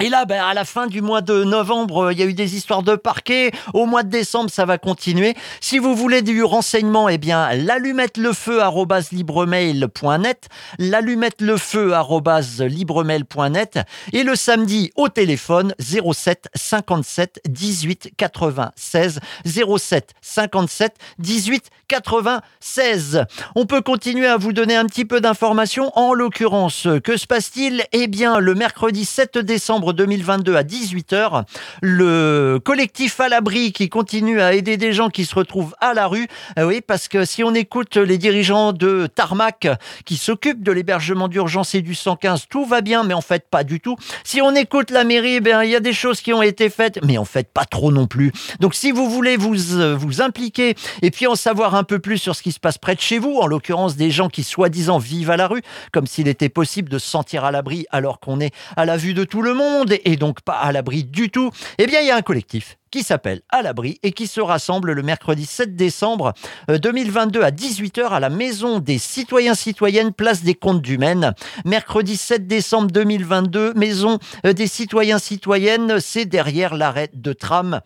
Et 0.00 0.10
là, 0.10 0.26
ben, 0.26 0.40
à 0.40 0.54
la 0.54 0.64
fin 0.64 0.86
du 0.86 1.02
mois 1.02 1.22
de 1.22 1.42
novembre, 1.42 2.04
euh, 2.04 2.12
il 2.12 2.20
y 2.20 2.22
a 2.22 2.26
eu 2.26 2.32
des 2.32 2.54
histoires 2.54 2.84
de 2.84 2.94
parquet. 2.94 3.50
Au 3.74 3.84
mois 3.84 4.04
de 4.04 4.08
décembre, 4.08 4.48
ça 4.48 4.64
va 4.64 4.78
continuer. 4.78 5.34
Si 5.60 5.80
vous 5.80 5.96
voulez 5.96 6.22
du 6.22 6.44
renseignement, 6.44 7.08
eh 7.08 7.18
bien, 7.18 7.52
l'allumette 7.54 8.16
le 8.16 8.32
feu 8.32 8.60
libremail.net, 9.10 10.48
l'allumette 10.78 11.40
le 11.40 11.56
feu 11.56 11.92
libremail.net 12.60 13.80
et 14.12 14.22
le 14.22 14.36
samedi 14.36 14.92
au 14.94 15.08
téléphone 15.08 15.74
07 15.80 16.48
57 16.54 17.40
18 17.48 18.12
96 18.16 19.18
07 19.44 20.14
57 20.20 20.94
18 21.18 21.70
96. 21.88 23.24
On 23.56 23.66
peut 23.66 23.80
continuer 23.80 24.26
à 24.26 24.36
vous 24.36 24.52
donner 24.52 24.76
un 24.76 24.84
petit 24.84 25.04
peu 25.04 25.20
d'informations. 25.20 25.90
En 25.98 26.14
l'occurrence, 26.14 26.86
que 27.02 27.16
se 27.16 27.26
passe-t-il? 27.26 27.84
Eh 27.90 28.06
bien, 28.06 28.38
le 28.38 28.54
mercredi 28.54 29.04
7 29.04 29.38
décembre 29.38 29.87
2022 29.92 30.56
à 30.56 30.62
18h. 30.62 31.44
Le 31.82 32.58
collectif 32.64 33.20
à 33.20 33.28
l'abri 33.28 33.72
qui 33.72 33.88
continue 33.88 34.40
à 34.40 34.54
aider 34.54 34.76
des 34.76 34.92
gens 34.92 35.08
qui 35.08 35.24
se 35.24 35.34
retrouvent 35.34 35.74
à 35.80 35.94
la 35.94 36.06
rue. 36.06 36.26
Euh, 36.58 36.64
oui, 36.64 36.80
parce 36.80 37.08
que 37.08 37.24
si 37.24 37.44
on 37.44 37.54
écoute 37.54 37.96
les 37.96 38.18
dirigeants 38.18 38.72
de 38.72 39.06
Tarmac 39.06 39.68
qui 40.04 40.16
s'occupent 40.16 40.62
de 40.62 40.72
l'hébergement 40.72 41.28
d'urgence 41.28 41.74
et 41.74 41.82
du 41.82 41.94
115, 41.94 42.46
tout 42.48 42.64
va 42.64 42.80
bien, 42.80 43.04
mais 43.04 43.14
en 43.14 43.20
fait 43.20 43.46
pas 43.50 43.64
du 43.64 43.80
tout. 43.80 43.96
Si 44.24 44.40
on 44.40 44.54
écoute 44.54 44.90
la 44.90 45.04
mairie, 45.04 45.40
ben 45.40 45.62
il 45.62 45.70
y 45.70 45.76
a 45.76 45.80
des 45.80 45.92
choses 45.92 46.20
qui 46.20 46.32
ont 46.32 46.42
été 46.42 46.70
faites, 46.70 46.98
mais 47.04 47.18
en 47.18 47.24
fait 47.24 47.48
pas 47.52 47.64
trop 47.64 47.92
non 47.92 48.06
plus. 48.06 48.32
Donc 48.60 48.74
si 48.74 48.90
vous 48.90 49.08
voulez 49.08 49.36
vous 49.36 49.74
euh, 49.74 49.96
vous 49.96 50.20
impliquer 50.22 50.74
et 51.02 51.10
puis 51.10 51.26
en 51.26 51.34
savoir 51.34 51.74
un 51.74 51.84
peu 51.84 51.98
plus 51.98 52.18
sur 52.18 52.34
ce 52.34 52.42
qui 52.42 52.52
se 52.52 52.60
passe 52.60 52.78
près 52.78 52.94
de 52.94 53.00
chez 53.00 53.18
vous, 53.18 53.36
en 53.38 53.46
l'occurrence 53.46 53.96
des 53.96 54.10
gens 54.10 54.28
qui 54.28 54.42
soi-disant 54.42 54.98
vivent 54.98 55.30
à 55.30 55.36
la 55.36 55.46
rue, 55.46 55.62
comme 55.92 56.06
s'il 56.06 56.28
était 56.28 56.48
possible 56.48 56.88
de 56.88 56.98
se 56.98 57.08
sentir 57.08 57.44
à 57.44 57.50
l'abri 57.50 57.86
alors 57.90 58.20
qu'on 58.20 58.40
est 58.40 58.52
à 58.76 58.84
la 58.84 58.96
vue 58.96 59.14
de 59.14 59.24
tout 59.24 59.42
le 59.42 59.54
monde 59.54 59.77
et 60.04 60.16
donc 60.16 60.40
pas 60.40 60.58
à 60.58 60.72
l'abri 60.72 61.04
du 61.04 61.30
tout, 61.30 61.50
eh 61.78 61.86
bien 61.86 62.00
il 62.00 62.06
y 62.06 62.10
a 62.10 62.16
un 62.16 62.22
collectif 62.22 62.76
qui 62.90 63.02
s'appelle 63.02 63.42
À 63.50 63.62
l'abri 63.62 63.98
et 64.02 64.12
qui 64.12 64.26
se 64.26 64.40
rassemble 64.40 64.92
le 64.92 65.02
mercredi 65.02 65.44
7 65.44 65.76
décembre 65.76 66.32
2022 66.68 67.40
euh, 67.40 67.44
à 67.44 67.50
18h 67.50 68.08
à 68.08 68.20
la 68.20 68.30
Maison 68.30 68.78
des 68.78 68.98
citoyens 68.98 69.54
citoyennes, 69.54 70.12
place 70.12 70.42
des 70.42 70.54
Comptes 70.54 70.82
du 70.82 70.98
Maine. 70.98 71.34
Mercredi 71.64 72.16
7 72.16 72.46
décembre 72.46 72.90
2022, 72.90 73.74
Maison 73.74 74.18
euh, 74.46 74.52
des 74.52 74.66
citoyens 74.66 75.18
citoyennes, 75.18 76.00
c'est 76.00 76.24
derrière 76.24 76.74
l'arrêt 76.74 77.10
de 77.12 77.32
tram 77.32 77.80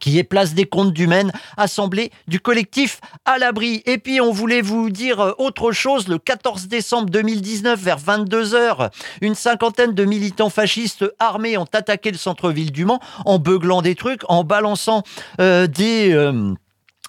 qui 0.00 0.18
est 0.18 0.24
place 0.24 0.54
des 0.54 0.66
comptes 0.66 0.92
du 0.92 1.06
Maine, 1.06 1.32
assemblée 1.56 2.10
du 2.26 2.40
collectif 2.40 3.00
à 3.24 3.38
l'abri. 3.38 3.82
Et 3.86 3.98
puis 3.98 4.20
on 4.20 4.32
voulait 4.32 4.62
vous 4.62 4.90
dire 4.90 5.20
euh, 5.20 5.32
autre 5.38 5.72
chose, 5.72 6.08
le 6.08 6.18
14 6.18 6.68
décembre 6.68 7.10
2019 7.10 7.80
vers 7.80 7.98
22h, 7.98 8.90
une 9.20 9.34
cinquantaine 9.34 9.94
de 9.94 10.04
militants 10.04 10.50
fascistes 10.50 11.04
armés 11.18 11.56
ont 11.56 11.66
attaqué 11.72 12.10
le 12.10 12.18
centre-ville 12.18 12.72
du 12.72 12.84
Mans 12.84 13.00
en 13.24 13.38
beuglant 13.38 13.82
des 13.82 13.94
trucs, 13.94 14.22
en 14.28 14.44
balançant 14.44 15.02
euh, 15.40 15.66
des... 15.66 16.12
Euh, 16.12 16.54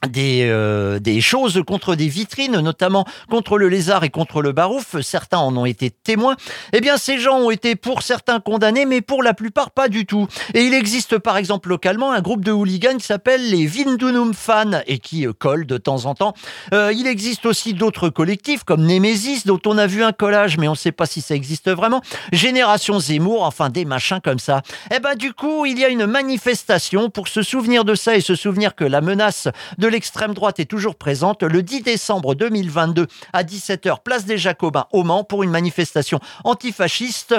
des, 0.07 0.47
euh, 0.49 0.99
des 0.99 1.21
choses 1.21 1.61
contre 1.65 1.95
des 1.95 2.07
vitrines, 2.07 2.59
notamment 2.59 3.05
contre 3.29 3.57
le 3.57 3.67
lézard 3.67 4.03
et 4.03 4.09
contre 4.09 4.41
le 4.41 4.51
barouf. 4.51 4.99
Certains 5.01 5.39
en 5.39 5.55
ont 5.57 5.65
été 5.65 5.89
témoins. 5.89 6.35
Eh 6.73 6.81
bien, 6.81 6.97
ces 6.97 7.17
gens 7.17 7.37
ont 7.37 7.51
été 7.51 7.75
pour 7.75 8.03
certains 8.03 8.39
condamnés, 8.39 8.85
mais 8.85 9.01
pour 9.01 9.23
la 9.23 9.33
plupart 9.33 9.71
pas 9.71 9.89
du 9.89 10.05
tout. 10.05 10.27
Et 10.53 10.63
il 10.63 10.73
existe 10.73 11.17
par 11.17 11.37
exemple 11.37 11.69
localement 11.69 12.11
un 12.11 12.21
groupe 12.21 12.45
de 12.45 12.51
hooligans 12.51 12.97
qui 12.97 13.05
s'appelle 13.05 13.49
les 13.49 13.65
Vindunum 13.65 14.33
Fans 14.33 14.81
et 14.85 14.99
qui 14.99 15.25
euh, 15.25 15.33
colle 15.33 15.65
de 15.65 15.77
temps 15.77 16.05
en 16.05 16.13
temps. 16.13 16.33
Euh, 16.73 16.93
il 16.93 17.07
existe 17.07 17.45
aussi 17.45 17.73
d'autres 17.73 18.09
collectifs 18.09 18.63
comme 18.63 18.85
Nemesis 18.85 19.43
dont 19.45 19.59
on 19.65 19.77
a 19.77 19.87
vu 19.87 20.03
un 20.03 20.11
collage, 20.11 20.57
mais 20.57 20.67
on 20.67 20.71
ne 20.71 20.77
sait 20.77 20.91
pas 20.91 21.05
si 21.05 21.21
ça 21.21 21.35
existe 21.35 21.69
vraiment. 21.69 22.01
Génération 22.31 22.99
Zemmour, 22.99 23.43
enfin 23.43 23.69
des 23.69 23.85
machins 23.85 24.19
comme 24.23 24.39
ça. 24.39 24.61
Eh 24.93 24.99
ben, 24.99 25.15
du 25.15 25.33
coup, 25.33 25.65
il 25.65 25.79
y 25.79 25.85
a 25.85 25.89
une 25.89 26.05
manifestation 26.05 27.09
pour 27.09 27.27
se 27.27 27.41
souvenir 27.41 27.85
de 27.85 27.95
ça 27.95 28.15
et 28.15 28.21
se 28.21 28.35
souvenir 28.35 28.75
que 28.75 28.83
la 28.83 29.01
menace 29.01 29.47
de 29.77 29.86
l'extrême 29.87 30.33
droite 30.33 30.59
est 30.59 30.65
toujours 30.65 30.95
présente 30.95 31.43
le 31.43 31.63
10 31.63 31.81
décembre 31.81 32.35
2022 32.35 33.07
à 33.33 33.43
17h, 33.43 34.01
place 34.03 34.25
des 34.25 34.37
Jacobins 34.37 34.87
au 34.91 35.03
Mans 35.03 35.23
pour 35.23 35.43
une 35.43 35.49
manifestation 35.49 36.19
antifasciste 36.43 37.35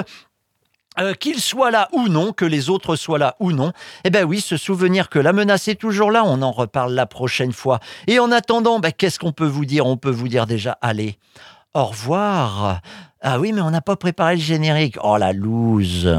euh, 0.99 1.13
qu'il 1.13 1.39
soit 1.39 1.71
là 1.71 1.87
ou 1.93 2.07
non, 2.07 2.33
que 2.33 2.45
les 2.45 2.69
autres 2.69 2.95
soient 2.95 3.19
là 3.19 3.35
ou 3.39 3.51
non, 3.51 3.71
eh 4.03 4.09
ben 4.09 4.25
oui, 4.25 4.41
se 4.41 4.57
souvenir 4.57 5.09
que 5.09 5.19
la 5.19 5.33
menace 5.33 5.67
est 5.67 5.75
toujours 5.75 6.11
là, 6.11 6.23
on 6.25 6.41
en 6.41 6.51
reparle 6.51 6.93
la 6.93 7.05
prochaine 7.05 7.53
fois. 7.53 7.79
Et 8.07 8.19
en 8.19 8.31
attendant, 8.31 8.79
ben, 8.79 8.91
qu'est-ce 8.91 9.19
qu'on 9.19 9.31
peut 9.31 9.45
vous 9.45 9.65
dire? 9.65 9.85
On 9.85 9.97
peut 9.97 10.09
vous 10.09 10.27
dire 10.27 10.45
déjà, 10.45 10.77
allez, 10.81 11.17
au 11.73 11.85
revoir. 11.85 12.81
Ah 13.21 13.39
oui, 13.39 13.53
mais 13.53 13.61
on 13.61 13.71
n'a 13.71 13.81
pas 13.81 13.95
préparé 13.95 14.35
le 14.35 14.41
générique. 14.41 14.97
Oh 15.01 15.17
la 15.17 15.31
loose. 15.31 16.09